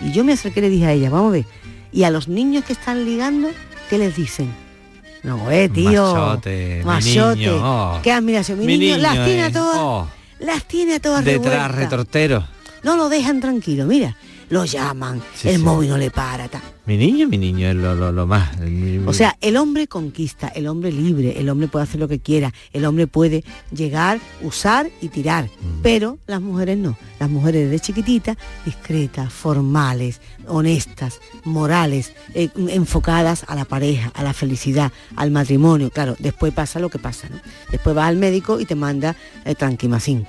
[0.00, 1.44] Y yo me acerqué y le dije a ella, vamos a ver,
[1.92, 3.48] y a los niños que están ligando,
[3.88, 4.52] ¿qué les dicen?
[5.22, 6.14] No, eh, tío.
[6.14, 7.36] Machote, mi Machote.
[7.36, 8.00] niño, oh.
[8.02, 8.58] Qué admiración.
[8.58, 9.76] Mi, Mi niño, las tiene a todas.
[9.78, 10.08] oh.
[10.38, 11.76] Las tiene a todas detrás revueltas.
[11.76, 12.44] retortero
[12.82, 14.16] No lo dejan tranquilo, mira.
[14.50, 15.62] Lo llaman, Sí, el sí.
[15.62, 16.48] móvil no le para.
[16.48, 16.60] ta.
[16.86, 18.50] mi niño mi niño es lo, lo, lo más
[19.06, 22.52] O sea, el hombre conquista, el hombre libre, el hombre puede hacer lo que quiera,
[22.72, 25.82] el hombre puede llegar, usar y tirar, Mm.
[25.82, 26.96] pero las mujeres no.
[27.20, 34.32] Las mujeres desde chiquititas, discretas, formales, honestas, morales, eh, enfocadas a la pareja, a la
[34.32, 35.90] felicidad, al matrimonio.
[35.90, 37.36] Claro, después pasa lo que pasa, ¿no?
[37.70, 40.26] Después vas al médico y te manda eh, tranquimacín.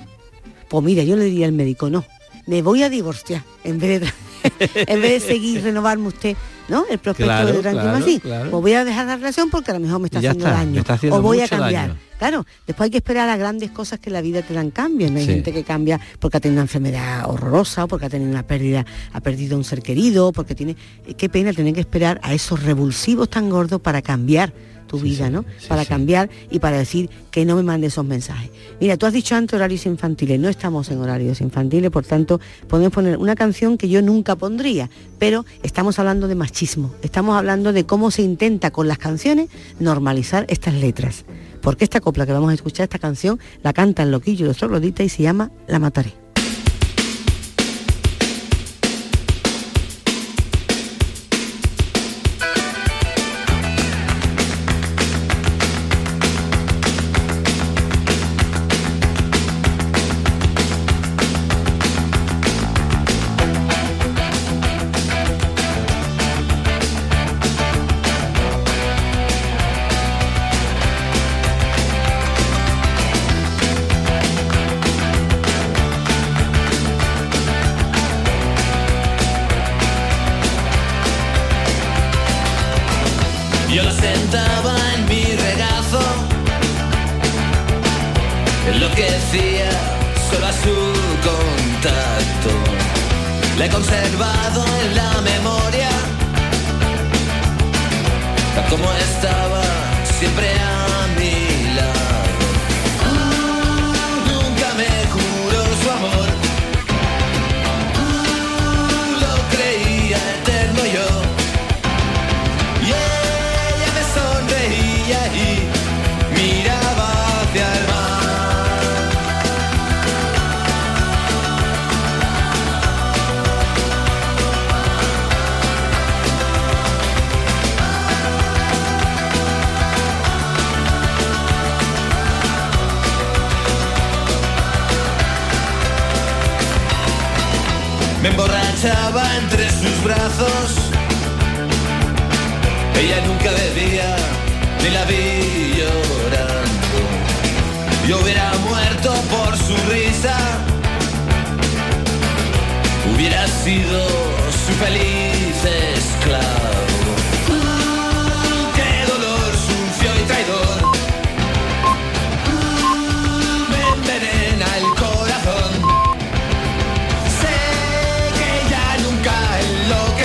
[0.68, 2.04] Pues mira, yo le diría al médico, no,
[2.46, 4.12] me voy a divorciar en vez de,
[4.86, 6.36] en vez de seguir renovarme usted,
[6.68, 6.84] ¿no?
[6.90, 8.20] El prospecto Claro, de claro, tranquimacín.
[8.20, 8.50] claro.
[8.50, 10.72] Pues voy a dejar la relación porque a lo mejor me está haciendo está, daño.
[10.72, 11.88] me está haciendo o voy a cambiar.
[11.88, 12.00] daño.
[12.18, 15.10] Claro, después hay que esperar a grandes cosas que la vida te dan cambios.
[15.10, 15.18] ¿no?
[15.18, 15.32] Hay Sí.
[15.32, 18.86] gente que cambia porque ha tenido una enfermedad horrorosa, o porque ha tenido una pérdida,
[19.12, 20.76] ha perdido un ser querido, porque tiene.
[21.16, 24.52] Qué pena tener que esperar a esos revulsivos tan gordos para cambiar
[24.92, 25.46] tu vida, ¿no?
[25.68, 28.50] para cambiar y para decir que no me mande esos mensajes.
[28.78, 32.92] Mira, tú has dicho antes horarios infantiles, no estamos en horarios infantiles, por tanto podemos
[32.92, 37.86] poner una canción que yo nunca pondría, pero estamos hablando de machismo, estamos hablando de
[37.86, 39.48] cómo se intenta con las canciones
[39.80, 41.24] normalizar estas letras.
[41.62, 45.06] Porque esta copla que vamos a escuchar, esta canción, la cantan Loquillo y los Trogloditas
[45.06, 46.21] y se llama La Mataré.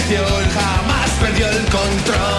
[0.07, 2.36] Enloqueció, jamás perdió el control.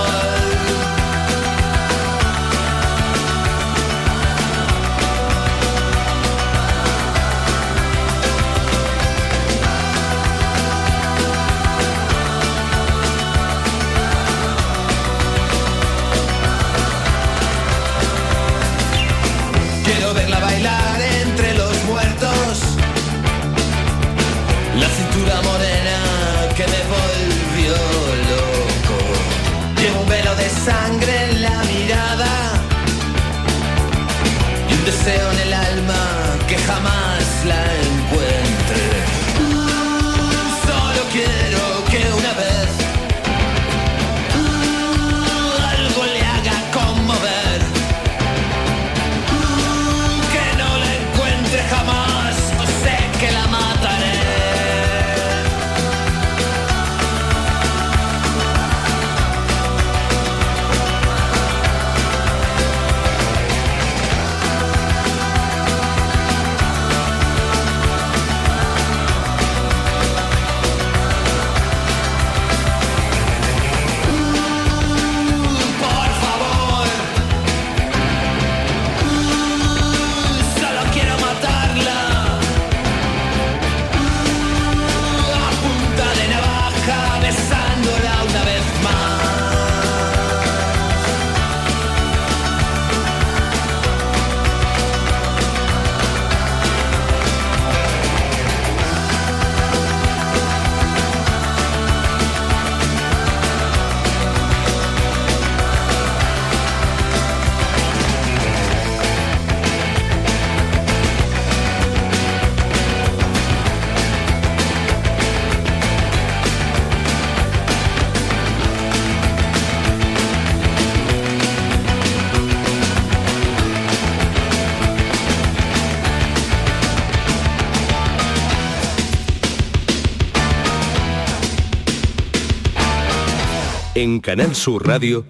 [133.99, 135.25] En Canal Sur Radio,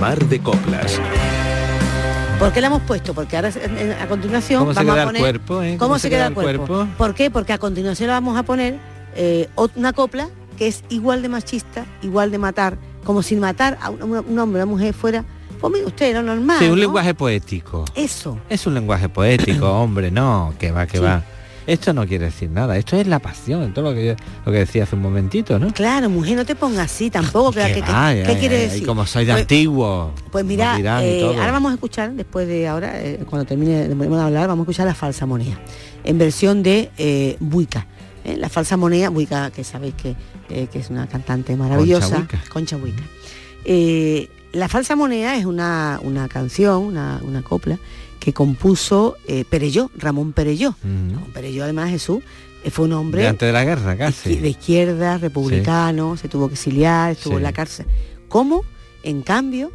[0.00, 0.98] Mar de Coplas.
[2.38, 3.12] ¿Por qué la hemos puesto?
[3.12, 3.50] Porque ahora
[4.00, 5.76] a continuación ¿Cómo se vamos queda a el poner cuerpo, eh?
[5.78, 6.88] ¿Cómo, se, queda, el cuerpo?
[6.96, 7.30] ¿Por qué?
[7.30, 8.78] Porque a continuación le vamos a poner
[9.14, 13.90] eh, una copla que es igual de machista, igual de matar, como si matar a
[13.90, 15.22] un, un hombre o una mujer fuera,
[15.60, 16.56] pues mire usted, lo normal.
[16.60, 16.76] Sí, un ¿no?
[16.76, 17.84] lenguaje poético.
[17.94, 18.38] Eso.
[18.48, 21.04] Es un lenguaje poético, hombre, no, que va, que Sí.
[21.04, 21.22] va.
[21.66, 24.58] Esto no quiere decir nada, esto es la pasión, todo lo que yo- lo que
[24.58, 25.72] decía hace un momentito, ¿no?
[25.72, 27.52] Claro, mujer, no te pongas así tampoco.
[27.58, 28.86] va, ¿Qué quiere ay, decir?
[28.86, 30.12] Como soy de Pues- antiguo.
[30.30, 34.48] Pues mira, eh, ahora vamos a escuchar, después de ahora, eh, cuando termine de hablar,
[34.48, 35.58] vamos a escuchar la falsa moneda,
[36.04, 37.86] en versión de eh, Buica.
[38.24, 38.36] ¿eh?
[38.36, 40.14] La falsa moneda, Buica, que sabéis que,
[40.48, 42.16] que es una cantante maravillosa.
[42.18, 42.38] Buica.
[42.52, 43.02] Concha Buica.
[44.52, 47.76] La falsa moneda es una, una canción, una, una copla,
[48.24, 50.74] que compuso eh, Perelló, Ramón Perelló.
[50.82, 52.22] Ramón Perelló, además, Jesús,
[52.64, 54.36] eh, fue un hombre De antes de la guerra, casi.
[54.36, 57.36] de izquierda, republicano, se tuvo que exiliar, estuvo Sí.
[57.36, 57.84] en la cárcel.
[58.28, 58.64] ¿Cómo,
[59.02, 59.70] en cambio,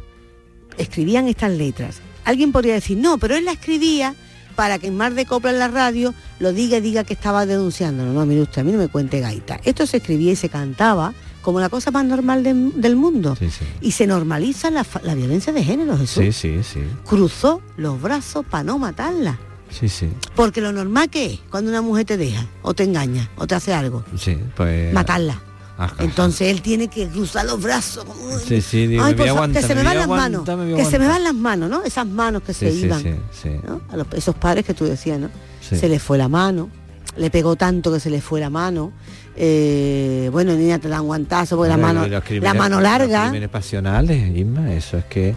[0.78, 2.00] escribían estas letras?
[2.24, 4.16] Alguien podría decir, no, pero él la escribía
[4.56, 7.46] para que en Mar de Copla en la radio lo diga y diga que estaba
[7.46, 8.04] denunciando.
[8.04, 9.60] No, no, mire usted, a mí no me cuente gaita.
[9.64, 13.36] Esto se escribía y se cantaba como la cosa más normal de- del mundo.
[13.80, 16.22] Y se normaliza la, la violencia de género, Jesús.
[16.24, 16.80] Sí, sí, sí.
[17.06, 19.38] Cruzó los brazos para no matarla.
[19.70, 20.08] Sí, sí.
[20.34, 23.54] Porque lo normal que es cuando una mujer te deja, o te engaña, o te
[23.54, 24.92] hace algo, Sí, pues.
[24.92, 25.40] matarla.
[25.78, 25.94] Ajá.
[26.04, 28.04] Entonces él tiene que cruzar los brazos.
[28.04, 29.82] como, "Uy, Sí, sí, digo, Ay, me por voy a favor, que se me me
[29.84, 31.82] van las manos, me que se me van las manos, ¿no?
[31.84, 33.02] Esas manos que se Sí, sí, iban.
[33.02, 33.48] sí, sí.
[33.66, 33.80] ¿no?
[33.90, 35.30] A los- esos padres que tú decías, ¿no?
[35.66, 35.76] Sí.
[35.76, 36.68] Se le fue la mano,
[37.16, 38.92] le pegó tanto que se le fue la mano.
[39.36, 43.22] eh, bueno, niña, te dan guantazo porque la mano, los la mano Los larga.
[43.24, 45.34] crímenes pasionales, Isma, eso es que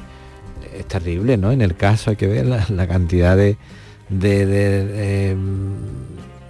[0.77, 1.51] es terrible, ¿no?
[1.51, 3.57] En el caso hay que ver la, la cantidad de,
[4.09, 5.37] de- de, eh,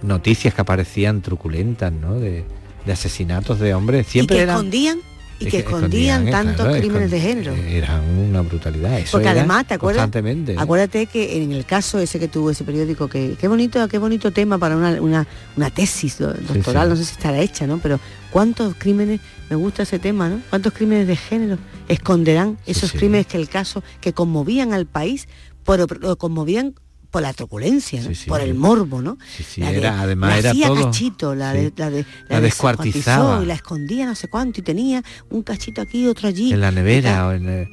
[0.02, 2.18] noticias que aparecían truculentas, ¿no?
[2.18, 2.44] De,
[2.84, 4.06] de asesinatos de hombres.
[4.06, 4.98] Siempre y que eran escondían
[5.38, 7.52] y que, escondían, eh, tantos claro, crímenes de género.
[7.54, 8.98] Eran una brutalidad.
[8.98, 10.02] Eso Porque era además, ¿te acuerdas?
[10.04, 10.54] Constantemente.
[10.58, 14.30] Acuérdate que en el caso ese que tuvo ese periódico, que qué bonito, qué bonito
[14.30, 15.26] tema para una, una,
[15.56, 16.90] una tesis do- doctoral, sí.
[16.90, 17.78] no sé si estará hecha, ¿no?
[17.78, 17.98] Pero
[18.30, 19.20] ¿cuántos crímenes,
[19.50, 20.40] me gusta ese tema, ¿no?
[20.50, 21.58] ¿Cuántos crímenes de género
[21.88, 25.28] esconderán esos crímenes que el caso, que conmovían al país,
[25.64, 26.74] pero lo conmovían
[27.14, 28.08] por la truculencia, ¿no?
[28.26, 29.16] por el morbo, ¿no?
[29.48, 30.84] Sí, La de- era- además la era hacía todo.
[30.86, 33.40] cachito, la, de, la, de, La descuartizaba.
[33.40, 35.00] y la escondía no sé cuánto y tenía
[35.30, 36.52] un cachito aquí, otro allí.
[36.52, 37.68] en la y nevera o en el-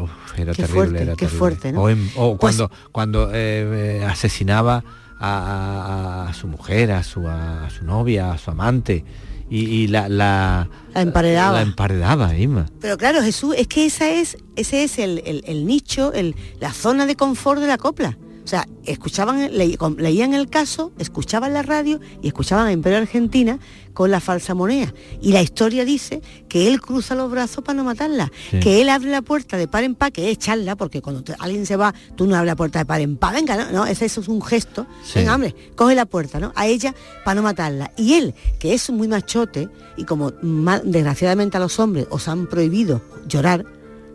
[0.00, 1.38] Uf, era Qué terrible, fuerte, era qué terrible.
[1.38, 1.82] fuerte, ¿no?
[1.82, 4.82] O, en- o Pues- cuando cuando eh, eh, asesinaba
[5.20, 9.04] a, a- a su mujer, a su a, su novia, a su amante
[9.50, 11.52] y, y la, la La emparedaba.
[11.58, 12.64] La emparedaba, Isma.
[12.80, 16.72] Pero claro, Jesús, es que esa es, ese es el, el- el nicho, el- la
[16.72, 18.16] zona de confort de la copla.
[18.46, 19.50] O sea, escuchaban,
[19.98, 23.58] leían el caso, escuchaban la radio y escuchaban a Imperio Argentina
[23.92, 24.94] con la falsa moneda.
[25.20, 28.60] Y la historia dice que él cruza los brazos para no matarla, Sí.
[28.60, 31.34] que él abre la puerta de par en par, que es echarla, porque cuando te-
[31.40, 33.84] alguien se va, tú no abres la puerta de par en par, venga, no, no,
[33.86, 35.14] ese, eso es un gesto, Sí.
[35.18, 36.52] venga, hombre, coge la puerta, ¿no?
[36.54, 36.94] A ella
[37.24, 37.90] para no matarla.
[37.96, 40.30] Y él, que es muy machote, y como
[40.84, 43.64] desgraciadamente a los hombres os han prohibido llorar,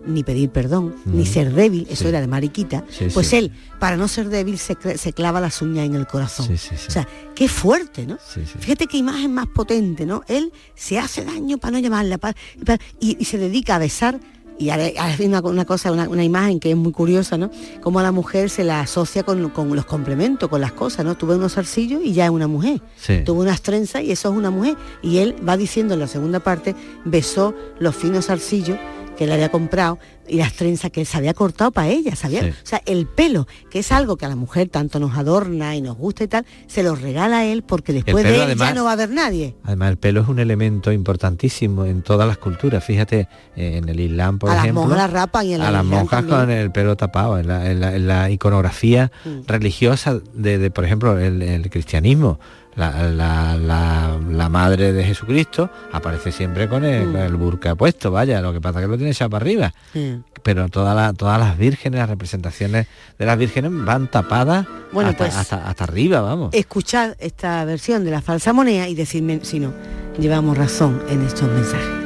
[0.06, 3.38] ni pedir perdón, ni ser débil, eso era de mariquita, Sí, pues sí.
[3.38, 6.48] él, para no ser débil, se, se clava las uñas en el corazón.
[6.48, 6.86] Sí, sí, sí.
[6.88, 8.18] O sea, qué fuerte, ¿no?
[8.60, 10.24] Fíjate qué imagen más potente, ¿no?
[10.28, 12.36] Él se hace daño para no llamarla, para-
[12.66, 14.20] para- y, y se dedica a besar.
[14.60, 14.94] Y hay
[15.26, 17.50] una, una cosa, una, una imagen que es muy curiosa, ¿no?
[17.82, 21.18] Como a la mujer se la asocia con, con los complementos, con las cosas, ¿no?
[21.18, 22.80] Tuve unos zarcillos y ya es una mujer.
[22.96, 23.22] Sí.
[23.26, 24.76] Tuvo unas trenzas y eso es una mujer.
[25.02, 26.76] Y él va diciendo en la segunda parte,
[27.06, 28.78] besó los finos zarcillos
[29.22, 32.42] que él había comprado y las trenzas que él se había cortado para ella, sabía,
[32.42, 32.50] Sí.
[32.50, 35.82] o sea, el pelo, que es algo que a la mujer tanto nos adorna y
[35.82, 38.70] nos gusta y tal, se lo regala a él porque después pelo, de él además-
[38.70, 39.56] ya no va a haber nadie.
[39.64, 42.84] Además, el pelo es un elemento importantísimo en todas las culturas.
[42.84, 45.86] Fíjate, en el Islam, por a las ejemplo, monjas las rapan y en a las
[45.86, 46.40] monjas también.
[46.40, 49.42] con el pelo tapado, en la, en la- en la iconografía Mm.
[49.46, 52.40] religiosa de, de, por ejemplo, el, el cristianismo.
[52.76, 57.16] La, la- la- la madre de Jesucristo aparece siempre con el, Mm.
[57.18, 59.74] el burka puesto, vaya, lo que pasa es que lo tiene echado para arriba.
[59.94, 60.24] Mm.
[60.42, 62.88] Pero toda la- todas las vírgenes, las representaciones
[63.20, 66.54] de las vírgenes van tapadas Bueno, hasta, pues- hasta, hasta arriba, vamos.
[66.54, 69.74] Escuchad esta versión de la falsa moneda y decirme si no,
[70.18, 72.01] llevamos razón en estos mensajes.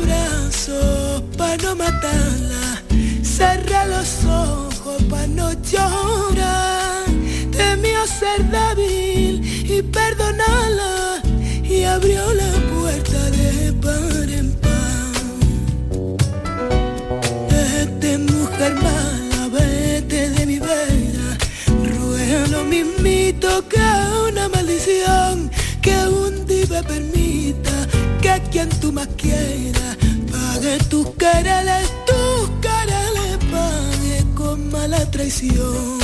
[0.00, 2.82] Brazos para no matarla,
[3.22, 7.04] cerra los ojos para no llorar.
[7.50, 11.22] Temió ser débil y perdonarla
[11.64, 14.70] y abrió la puerta de par en par.
[17.50, 21.28] Vete mujer mala, vete de mi vera,
[21.66, 23.80] ruega lo mismito que
[24.28, 27.86] una maldición, que un día permita
[28.20, 29.79] que quien tú más quieras
[31.20, 35.99] tus quereres, tus quereres pague con mala traición.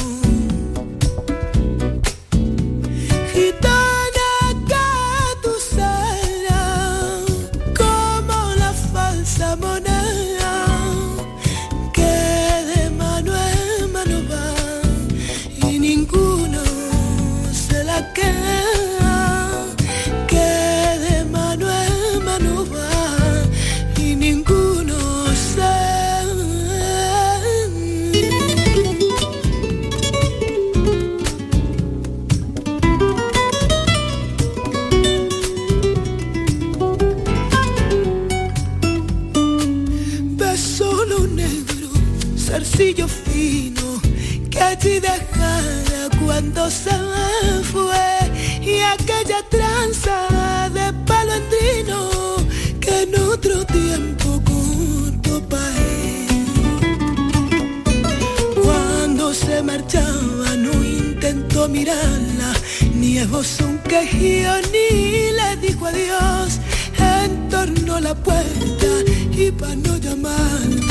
[69.37, 70.87] Y para no llamarla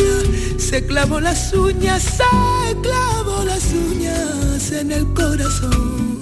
[0.58, 6.15] se clavó las uñas, se clavó las uñas en el corazón.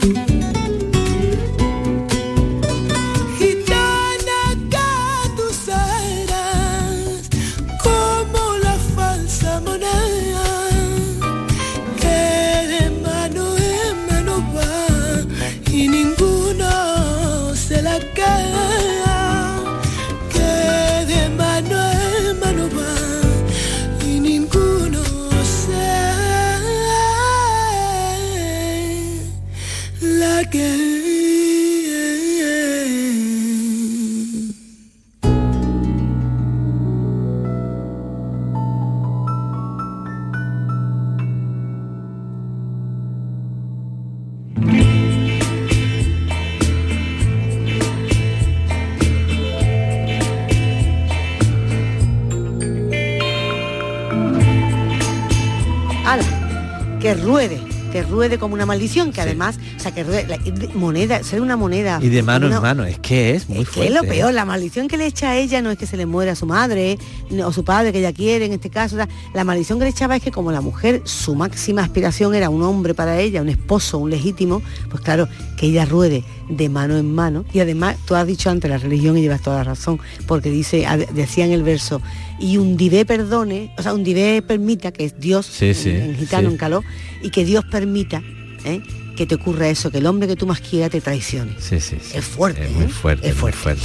[57.23, 57.59] Ruede,
[57.91, 59.57] que ruede como una maldición, que además,
[59.91, 60.39] que ruede, la-
[60.75, 61.99] moneda, ser una moneda.
[62.01, 63.87] Y de mano una- en mano, es que es muy que fuerte.
[63.93, 64.07] es lo ¿eh?
[64.07, 66.35] peor, la maldición que le echa a ella no es que se le muera a
[66.35, 66.97] su madre
[67.45, 68.95] o su padre que ella quiere en este caso.
[68.95, 72.35] o sea, la maldición que le echaba es que como la mujer, su máxima aspiración
[72.35, 75.27] era un hombre para ella, un esposo, un legítimo, pues claro,
[75.57, 77.45] que ella ruede de mano en mano.
[77.53, 80.85] Y además, tú has dicho antes la religión y llevas toda la razón, porque dice,
[81.13, 82.01] decía en el verso,
[82.39, 86.01] y un divé perdone, o sea, un divé permita, que es Dios Sí, sí, en,
[86.01, 86.53] en gitano, sí.
[86.53, 86.83] en caló,
[87.21, 88.21] y que Dios permita
[88.65, 88.81] ¿eh?
[89.15, 91.53] Que te ocurra eso, que el hombre que tú más quieras te traicione.
[91.59, 92.17] Sí, sí, sí.
[92.17, 92.89] Es fuerte, Es muy ¿eh?
[92.89, 93.57] fuerte, Es muy fuerte.
[93.81, 93.83] fuerte.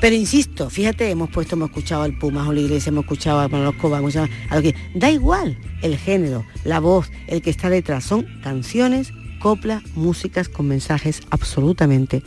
[0.00, 3.48] Pero insisto, fíjate, hemos puesto, hemos escuchado al Pumas o la Iglesia, hemos escuchado a
[3.48, 4.74] Manolo Escobar, hemos escuchado a lo que.
[4.94, 8.04] Da igual el género, la voz, el que está detrás.
[8.04, 12.22] Son canciones, coplas, músicas con mensajes absolutamente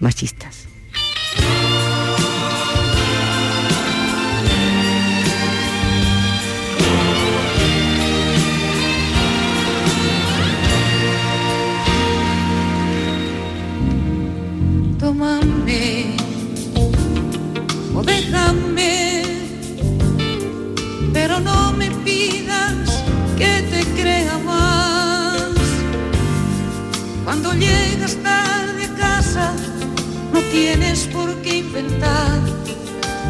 [0.00, 0.66] machistas.
[18.04, 19.24] Déjame,
[21.12, 23.04] pero no me pidas
[23.36, 25.50] que te crea más.
[27.24, 29.54] Cuando llegas tarde a casa,
[30.32, 32.40] no tienes por qué inventar,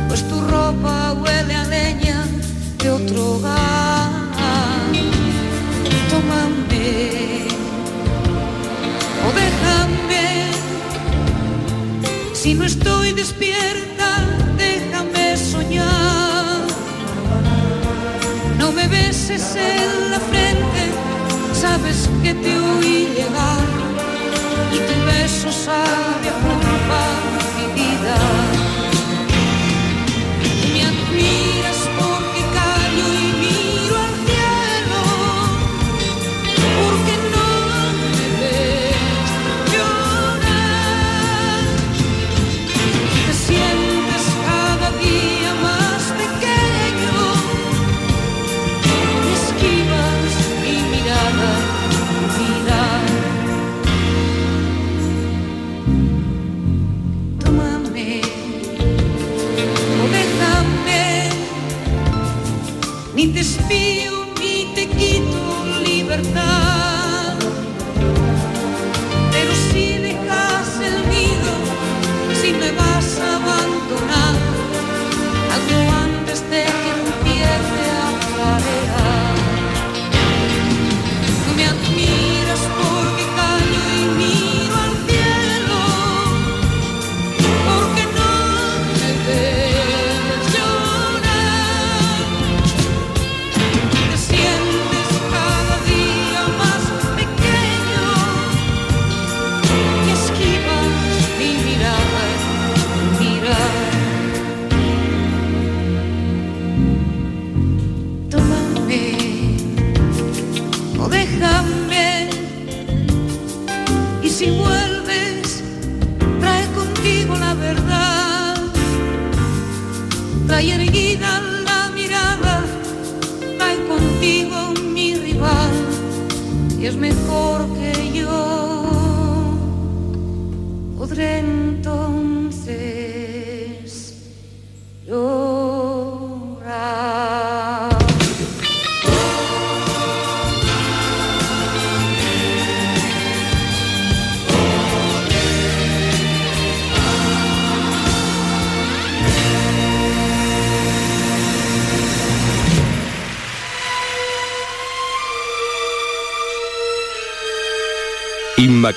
[0.09, 2.25] pues tu ropa huele a leña
[2.79, 4.11] de otro hogar.
[6.11, 7.47] Tómame
[9.27, 10.51] o déjame
[12.35, 13.92] si no estoy despierta, déjame
[18.59, 20.91] No me beses en la frente,
[21.53, 23.67] sabes que te oí llegar.
[24.73, 27.01] Y tu beso sabe a culpa
[27.57, 28.62] mi vida.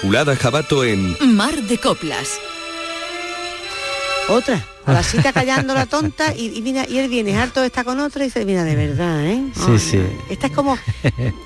[0.06, 2.38] Inmaculada Jabato en Mar de Coplas.
[4.30, 4.64] Otra.
[4.86, 8.00] A la chica callando la tonta y, y, viene- y él viene harto está con
[8.00, 9.44] otra y se viene de verdad, ¿eh?
[9.56, 10.00] Sí, sí.
[10.30, 10.78] Esta es como,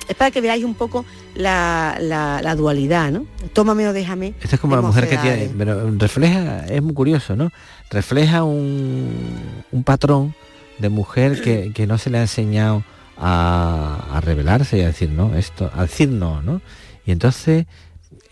[0.08, 3.24] es para que veáis un poco la, la- la dualidad, ¿no?
[3.54, 4.34] Tómame o déjame.
[4.42, 7.50] Esta es como la mujer que tiene, pero refleja, es muy curioso, ¿no?
[7.90, 10.34] Refleja un, un patrón
[10.78, 12.84] de mujer que, que no se le ha enseñado
[13.16, 16.60] a, a rebelarse y a decir no, esto, a decir no, ¿no?
[17.06, 17.64] Y entonces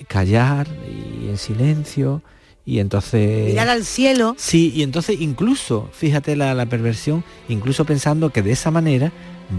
[0.07, 2.22] callar y en silencio
[2.64, 4.34] y entonces Mirar al cielo.
[4.38, 9.11] Sí, y entonces incluso, fíjate la, la perversión, incluso pensando que de esa manera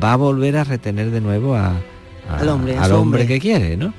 [0.02, 1.72] va a volver a retener de nuevo a,
[2.30, 3.26] a- Al hombre, al hombre hombre.
[3.28, 3.94] que quiere, ¿no?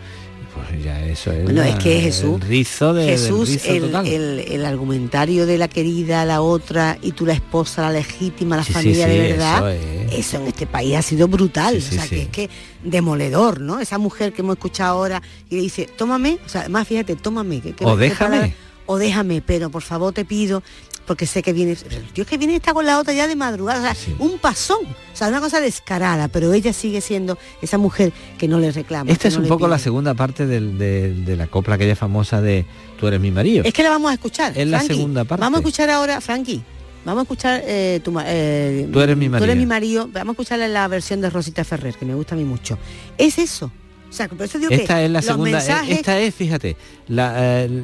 [0.82, 4.64] Ya eso es, Bueno, es que Jesús, el rizo de, Jesús, rizo el, el- el
[4.64, 9.06] argumentario de la querida, la otra, y tú la esposa, la legítima, la Sí, familia
[9.06, 11.76] sí, de verdad, eso eso, en este país ha sido brutal.
[11.76, 12.50] O sea, que es que
[12.84, 13.80] demoledor, ¿no?
[13.80, 17.60] Esa mujer que hemos escuchado ahora y le dice, tómame, o sea, además fíjate, tómame.
[17.60, 18.36] que- que- O déjame.
[18.36, 18.54] palabra-
[18.86, 20.62] o déjame, pero por favor te pido,
[21.10, 23.34] porque sé que vienes, el tío es que viene está con la otra ya de
[23.34, 27.78] madrugada, o sea, un pasón, o sea, una cosa descarada, pero ella sigue siendo esa
[27.78, 29.10] mujer que no le reclama.
[29.10, 32.40] Esta es no un poco la segunda parte del- de, de la copla aquella famosa
[32.40, 32.64] de
[33.00, 33.64] Tú eres mi marido.
[33.64, 34.56] Es que la vamos a escuchar.
[34.56, 35.40] Es la segunda parte.
[35.40, 36.62] Vamos a escuchar ahora, Frankie.
[37.04, 39.56] Vamos a escuchar eh, tu, eh, Tú eres mi Tú eres marido.
[39.56, 40.08] mi marido.
[40.12, 42.78] Vamos a escuchar la versión de Rosita Ferrer, que me gusta a mí mucho.
[43.18, 43.72] Es eso.
[44.10, 46.76] O sea, por eso digo Esta que es la segunda, mensajes- esta es, fíjate,
[47.08, 47.32] la,
[47.64, 47.82] eh,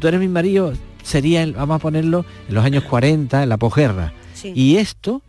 [0.00, 0.72] tú eres mi marido
[1.04, 4.12] sería, vamos a ponerlo, en los años 40, en la posguerra.
[4.34, 4.52] Sí.
[4.54, 5.22] Y esto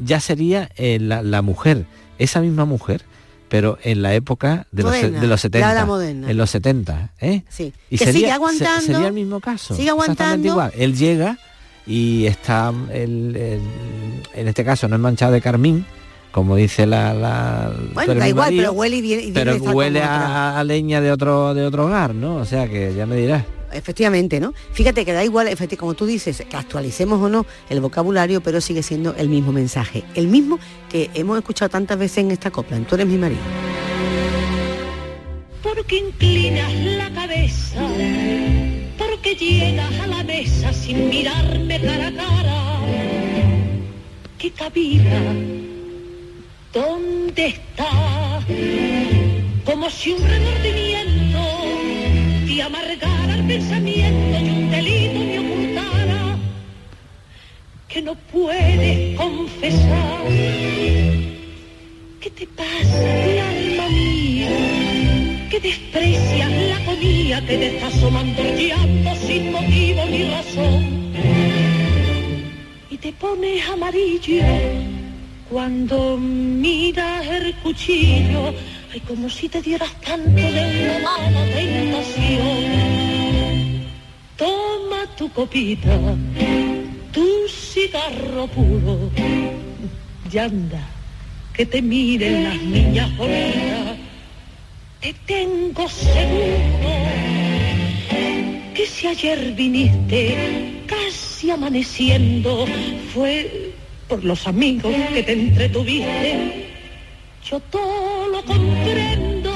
[0.00, 1.84] ya sería eh, la, la mujer,
[2.18, 3.02] esa misma mujer,
[3.48, 5.74] pero en la época de, los, de los ya 70.
[5.74, 6.30] la moderna.
[6.30, 7.42] En los 70, ¿eh?
[7.48, 7.72] Sí.
[7.90, 9.74] Y Que sería, sigue se- aguantando, sería el mismo caso.
[9.76, 10.48] sigue exactamente aguantando.
[10.48, 10.72] igual.
[10.76, 11.38] Él llega
[11.86, 13.60] y está, el- el-
[14.34, 15.84] en este caso no es manchado de carmín,
[16.34, 17.14] como dice la...
[17.14, 20.64] la Bueno, da igual, marido, pero huele y viene, y viene pero huele a, a
[20.64, 22.34] leña de otro de otro hogar, ¿no?
[22.38, 23.44] O sea que ya me dirás.
[23.72, 24.52] Efectivamente, ¿no?
[24.72, 28.60] Fíjate que da igual, efectivamente, como tú dices, que actualicemos o no el vocabulario, pero
[28.60, 30.02] sigue siendo el mismo mensaje.
[30.16, 30.58] El mismo
[30.90, 32.78] que hemos escuchado tantas veces en esta copla.
[32.78, 33.40] en Tú eres mi marido.
[35.62, 37.80] porque inclinas la cabeza,
[38.98, 42.78] porque llegas a la mesa sin mirarme cara a cara.
[44.36, 45.20] ¿Qué cabida?
[46.74, 48.40] ¿Dónde está?
[49.64, 51.38] Como si un remordimiento
[52.48, 56.36] te amargara el pensamiento y un delito me ocultara
[57.86, 60.24] que no puedes confesar.
[62.20, 65.48] ¿Qué te pasa, mi alma mía?
[65.50, 68.42] Que desprecias la comida, que te estás asomando
[69.28, 71.14] sin motivo ni razón.
[72.90, 74.93] Y te pones amarillo
[75.50, 78.54] cuando miras el cuchillo,
[78.92, 82.64] ay, como si te dieras tanto de una mala tentación.
[84.36, 85.96] Toma tu copita,
[87.12, 89.10] tu cigarro puro,
[90.32, 90.86] y anda,
[91.52, 93.84] que te miren las niñas bonitas
[95.04, 96.88] te tengo seguro
[98.74, 102.64] que si ayer viniste casi amaneciendo
[103.12, 103.73] fue
[104.08, 106.70] por los amigos que te entretuviste.
[107.48, 109.52] Yo todo lo comprendo,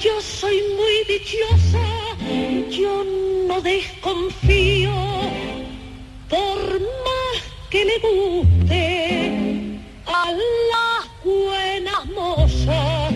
[0.00, 1.86] yo soy muy dichosa,
[2.70, 3.04] yo
[3.48, 4.92] no desconfío,
[6.28, 13.14] por más que le guste a las buenas mozas.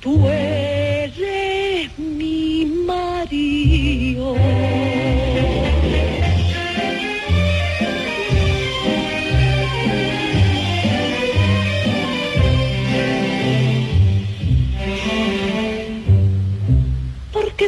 [0.00, 0.67] Tú eres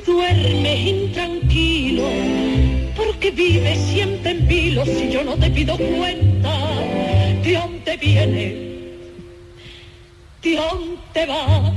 [0.06, 2.08] Duermes intranquilo,
[2.96, 6.50] porque vives siempre en vilo si yo no te pido cuenta
[7.42, 8.54] de dónde vienes,
[10.42, 11.72] de dónde va.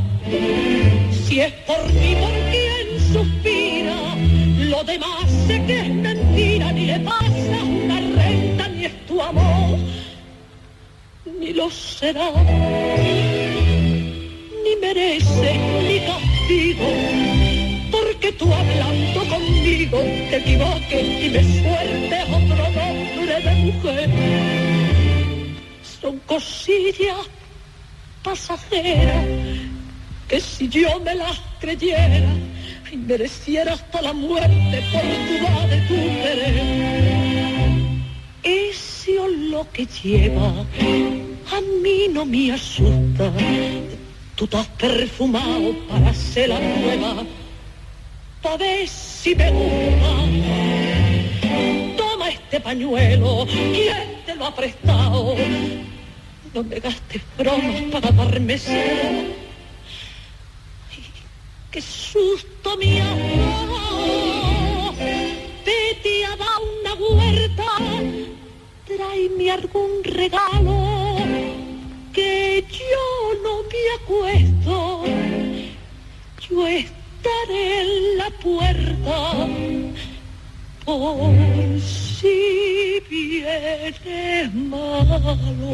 [1.28, 4.15] Si es por mí por quien suspira,
[4.69, 9.80] lo demás sé que es mentira, ni le pasa una renta, ni es tu amor,
[11.39, 12.32] ni lo será,
[14.63, 15.57] ni mereces
[15.88, 16.88] ni castigo,
[18.38, 24.09] tú hablando conmigo te equivoques y me sueltes otro nombre de mujer.
[26.01, 27.27] Son cosillas
[28.23, 29.25] pasajeras
[30.27, 32.34] que si yo me las creyera
[32.91, 36.55] y mereciera hasta la muerte por tu de tu querer.
[38.43, 40.65] Ese olor que lleva
[41.51, 43.31] a mí no me asusta.
[44.36, 47.23] Tú te has perfumado para hacer la nueva,
[48.43, 50.11] pa' ver si me gusta.
[51.97, 55.35] Toma este pañuelo, ¿quién te lo ha prestado?
[56.53, 59.31] No me gastes bromas para darme celo.
[60.91, 61.03] Ay,
[61.71, 64.93] ¡Qué susto ha dado!
[65.65, 67.71] Vete a dar una huerta,
[68.85, 70.77] tráeme algún regalo,
[72.13, 73.07] que yo
[73.41, 75.03] no me acuesto,
[76.49, 76.67] yo
[77.24, 79.47] estaré en la puerta
[80.86, 85.74] por si vienes malo.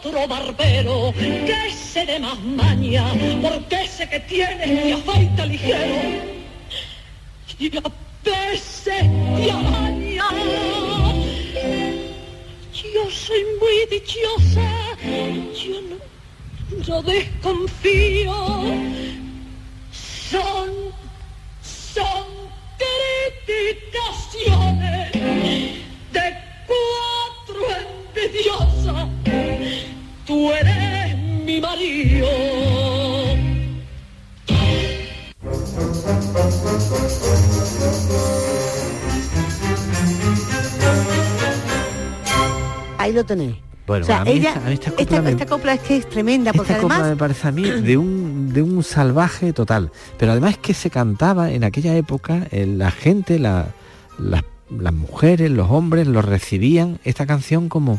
[0.00, 3.04] Otro barbero que se dé más maña,
[3.42, 6.37] porque ese que tiene te afeita ligero
[7.58, 7.82] y a
[8.24, 9.04] veces
[9.36, 10.24] te araña.
[12.72, 14.96] Yo soy muy dichosa,
[15.52, 15.98] yo no,
[16.82, 18.32] yo desconfío.
[20.30, 20.70] Son,
[21.62, 22.26] son
[22.78, 24.97] criticaciones
[43.08, 43.56] Ahí lo tenéis.
[43.86, 45.72] Bueno, o sea, a mí ella, esta- a mí esta esta, copla me- esta copla
[45.74, 48.60] es que es tremenda, porque Esta copla además me parece a mí de un, de
[48.60, 49.90] un salvaje total.
[50.18, 53.68] Pero además que se cantaba en aquella época, eh, la gente, la-
[54.18, 57.98] la- las mujeres, los hombres, lo recibían esta canción como,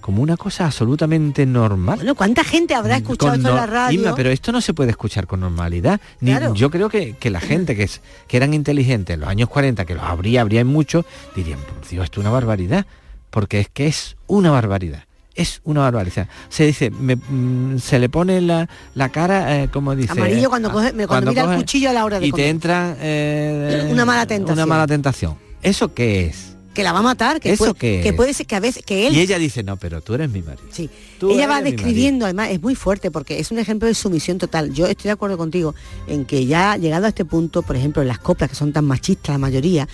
[0.00, 1.96] como una cosa absolutamente normal.
[1.96, 4.00] Bueno, ¿cuánta gente habrá escuchado Con esto en la radio?
[4.00, 6.00] Inma, pero esto no se puede escuchar con normalidad.
[6.20, 6.52] Ni- Claro.
[6.54, 9.84] Yo creo que, que la gente que, es, que eran inteligentes en los años 40,
[9.84, 11.04] que los habría, habría mucho,
[11.36, 12.86] dirían, por Dios, esto es una barbaridad.
[13.30, 15.04] Porque es que es una barbaridad.
[15.34, 16.26] Es una barbaridad.
[16.48, 20.10] Se dice, me- mm, se le pone la, la cara, eh, como dice...
[20.12, 22.44] Amarillo cuando coge- me- cuando mira el coge cuchillo a la hora de Y comer.
[22.46, 22.96] te entra...
[22.98, 24.58] eh, Una mala tentación.
[24.58, 25.36] Una mala tentación.
[25.62, 26.54] ¿Eso qué es?
[26.74, 28.14] que la va a matar, que, ¿Eso puede, que es?
[28.14, 30.42] puede ser que a veces que él Y ella dice, no, pero tú eres mi
[30.42, 30.62] marido.
[30.70, 30.88] Sí.
[31.18, 34.72] Tú Ella va describiendo, además, es muy fuerte porque es un ejemplo de sumisión total.
[34.72, 35.74] Yo estoy de acuerdo contigo
[36.06, 38.84] en que ya llegado a este punto, por ejemplo, en las coplas que son tan
[38.84, 39.88] machistas la mayoría,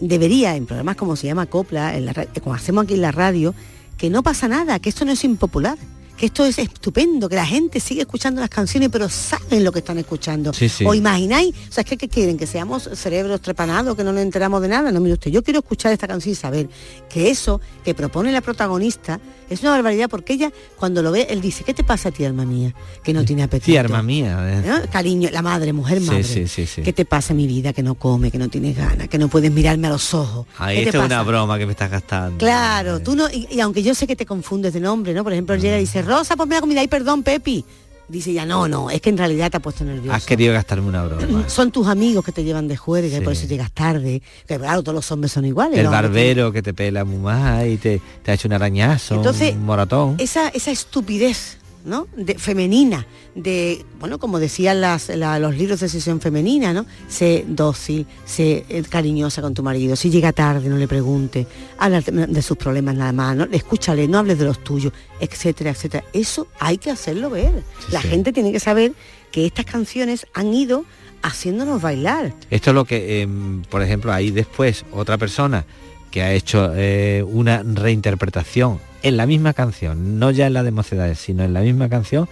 [0.00, 3.54] debería, en programas como se llama copla, en la como hacemos aquí en la radio,
[3.96, 5.76] que no pasa nada, que esto no es impopular,
[6.20, 9.78] que esto es estupendo, que la gente sigue escuchando las canciones, pero saben lo que
[9.78, 10.52] están escuchando.
[10.52, 10.84] Sí, sí.
[10.86, 12.36] O imagináis, o sea, es que ¿qué quieren?
[12.36, 14.92] Que seamos cerebros trepanados, que no nos enteramos de nada.
[14.92, 16.68] No, mire usted, yo quiero escuchar esta canción y saber
[17.08, 19.18] que eso que propone la protagonista
[19.48, 22.22] es una barbaridad porque ella, cuando lo ve, él dice, ¿qué te pasa a ti,
[22.24, 22.74] alma mía?
[23.02, 23.72] Que no tiene apetito.
[23.72, 24.38] Sí, arma mía.
[24.46, 24.62] eh.
[24.64, 24.90] ¿no?
[24.92, 26.22] Cariño, la madre, mujer madre.
[26.22, 26.82] sí, sí, sí.
[26.82, 27.72] ¿Qué te pasa, mi vida?
[27.72, 30.46] Que no come, que no tienes ganas, que no puedes mirarme a los ojos.
[30.58, 32.36] Ahí ¿Qué te esto es una broma que me estás gastando.
[32.38, 35.24] Claro, tú no, y, y aunque yo sé que te confundes de nombre, ¿no?
[35.24, 37.64] Por ejemplo, él llega y dice, Rosa, ponme la comida, ay, perdón, Pepi.
[38.08, 40.12] Dice ya, no, no, es que en realidad te ha puesto nervioso.
[40.12, 41.48] Has querido gastarme una broma.
[41.48, 43.20] Son tus amigos que te llevan de juerga y Sí.
[43.24, 44.20] por eso llegas tarde.
[44.48, 45.78] Que claro, todos los hombres son iguales.
[45.78, 49.54] El barbero que te pela muy mal y te, te ha hecho un arañazo, Entonces,
[49.54, 50.16] un moratón.
[50.18, 52.06] esa, esa estupidez ¿no?
[52.16, 56.86] de, femenina, de, bueno, como decían las, la- los libros de sesión femenina, ¿no?
[57.08, 61.46] Sé dócil, sé eh, cariñosa con tu marido, si llega tarde no le pregunte,
[61.78, 63.44] habla de, sus problemas nada más, ¿no?
[63.50, 66.04] escúchale, no hables de los tuyos, etcétera, etcétera.
[66.12, 67.62] Eso hay que hacerlo ver.
[67.90, 68.08] la sí.
[68.08, 68.92] gente tiene que saber
[69.32, 70.84] que estas canciones han ido
[71.22, 72.34] haciéndonos bailar.
[72.50, 75.64] Esto es lo que, em, por ejemplo, hay después otra persona
[76.10, 80.70] que ha hecho eh, una reinterpretación en la misma canción, no ya en la de
[80.70, 82.28] Mocedades, sino en la misma canción,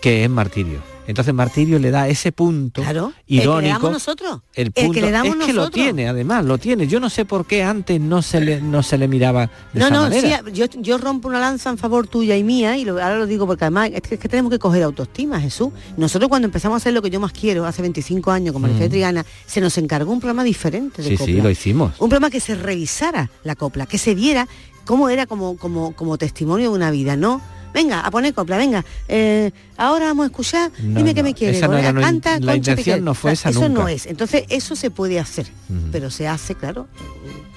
[0.00, 0.80] que es Martirio.
[1.10, 3.72] Entonces Martirio le da ese punto Claro, el que le irónico.
[3.74, 4.40] damos nosotros.
[4.54, 6.86] El El que le damos es que lo tiene, además, lo tiene.
[6.86, 9.86] Yo no sé por qué antes no se le, no se le miraba de No,
[9.86, 10.42] esa no, manera.
[10.46, 13.26] sí, yo, yo rompo una lanza en favor tuya y mía, y lo- ahora lo
[13.26, 15.70] digo porque además es que, es que tenemos que coger autoestima, Jesús.
[15.96, 18.86] Nosotros cuando empezamos a hacer lo que yo más quiero, hace 25 años, con Marifé
[18.86, 18.90] Mm.
[18.90, 21.34] Triana, se nos encargó un programa diferente de Sí, copla.
[21.34, 21.92] sí, lo hicimos.
[21.98, 24.46] Un programa que se revisara la copla, que se viera
[24.84, 27.40] cómo era como, como, como testimonio de una vida, ¿no?
[27.72, 28.84] Venga, a poner copla, venga.
[29.08, 31.60] eh, ahora vamos a escuchar, No, dime que no, me quieres.
[31.60, 33.82] no no, canta, la intención no fue esa Eso nunca.
[33.82, 34.06] no es.
[34.06, 35.46] Entonces, eso se puede hacer,
[35.92, 36.88] pero se hace, claro.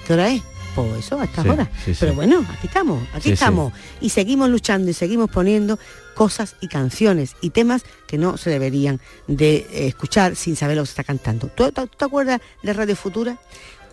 [0.06, 0.42] ¿Qué hora es?
[0.74, 1.44] Pues eso, a estas
[1.84, 1.96] Sí, sí.
[2.00, 3.72] Pero bueno, aquí estamos, aquí estamos.
[4.00, 5.78] Y seguimos luchando y seguimos poniendo
[6.14, 10.82] cosas y canciones y temas que no se deberían de eh, escuchar sin saber lo
[10.82, 11.46] que se está cantando.
[11.48, 13.38] ¿Tú, tú- tú te acuerdas de Radio Futura?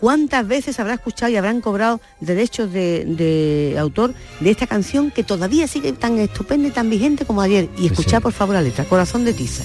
[0.02, 5.22] ¿Cuántas veces habrá escuchado y habrán cobrado derechos de, de autor de esta canción que
[5.22, 7.68] todavía sigue tan estupenda y tan vigente como ayer?
[7.78, 9.62] Y escuchar por favor la letra, Corazón de Tiza.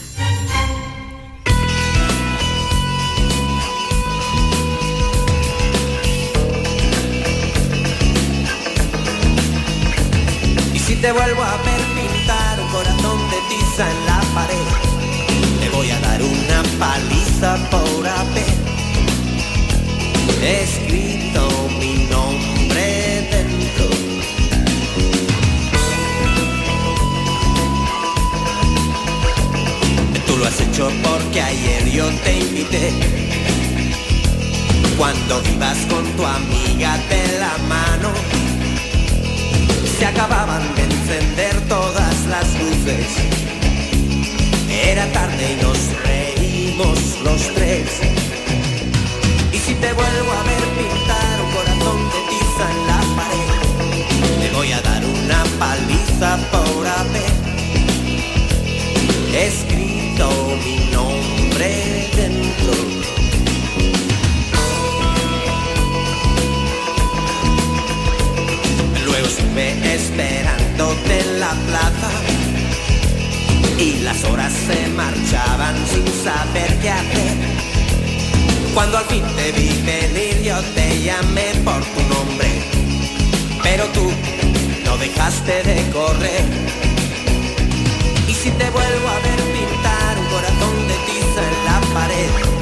[20.47, 23.85] Escrito mi nombre dentro.
[30.25, 32.93] Tú lo has hecho porque ayer yo te invité.
[34.97, 38.09] Cuando ibas con tu amiga de la mano,
[39.99, 43.07] se acababan de encender todas las luces.
[44.69, 48.26] Era tarde y nos reímos los tres.
[49.81, 53.49] Te vuelvo a ver pintar un corazón de tiza en la pared,
[54.41, 57.31] te voy a dar una paliza por haber
[59.35, 60.29] escrito
[60.65, 62.73] mi nombre dentro.
[69.05, 72.11] Luego estuve esperándote en la plaza
[73.77, 77.76] y las horas se marchaban sin saber qué hacer.
[78.77, 82.47] Cuando al fin te vi venir yo te llamé por tu nombre,
[83.63, 84.07] pero tú
[84.85, 86.43] no dejaste de correr.
[88.27, 92.56] Y si te vuelvo a ver pintar un corazón de tiza en la pared,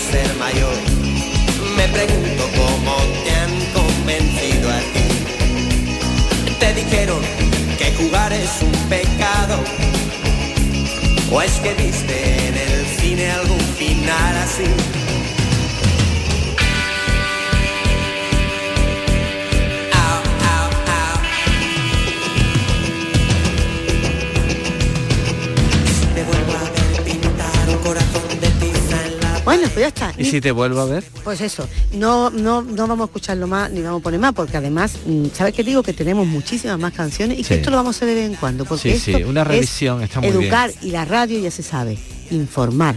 [0.00, 0.74] ser mayor.
[1.76, 6.54] Me pregunto cómo te han convencido a ti.
[6.58, 7.20] Te dijeron
[7.78, 9.58] que jugar es un pecado.
[11.30, 14.99] O es que viste en el cine algún final así.
[29.60, 30.14] Bueno, pues ya está.
[30.16, 31.04] ¿Y si te vuelvo a ver?
[31.22, 34.56] Pues eso, no, no, no vamos a escucharlo más ni vamos a poner más, porque
[34.56, 35.82] además, mm, ¿sabes qué digo?
[35.82, 37.48] Que tenemos muchísimas más canciones y Sí.
[37.50, 39.42] que esto lo vamos a hacer de vez en cuando, porque Sí, sí, esto una
[39.42, 40.42] es revisión está muy bien.
[40.44, 41.98] educar y la radio ya se sabe,
[42.30, 42.96] informar,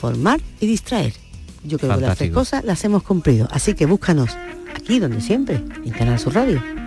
[0.00, 1.12] formar y distraer.
[1.62, 4.30] Yo creo que las tres cosas las hemos cumplido, así que búscanos
[4.74, 6.83] aquí donde siempre, en Canal Sur Radio.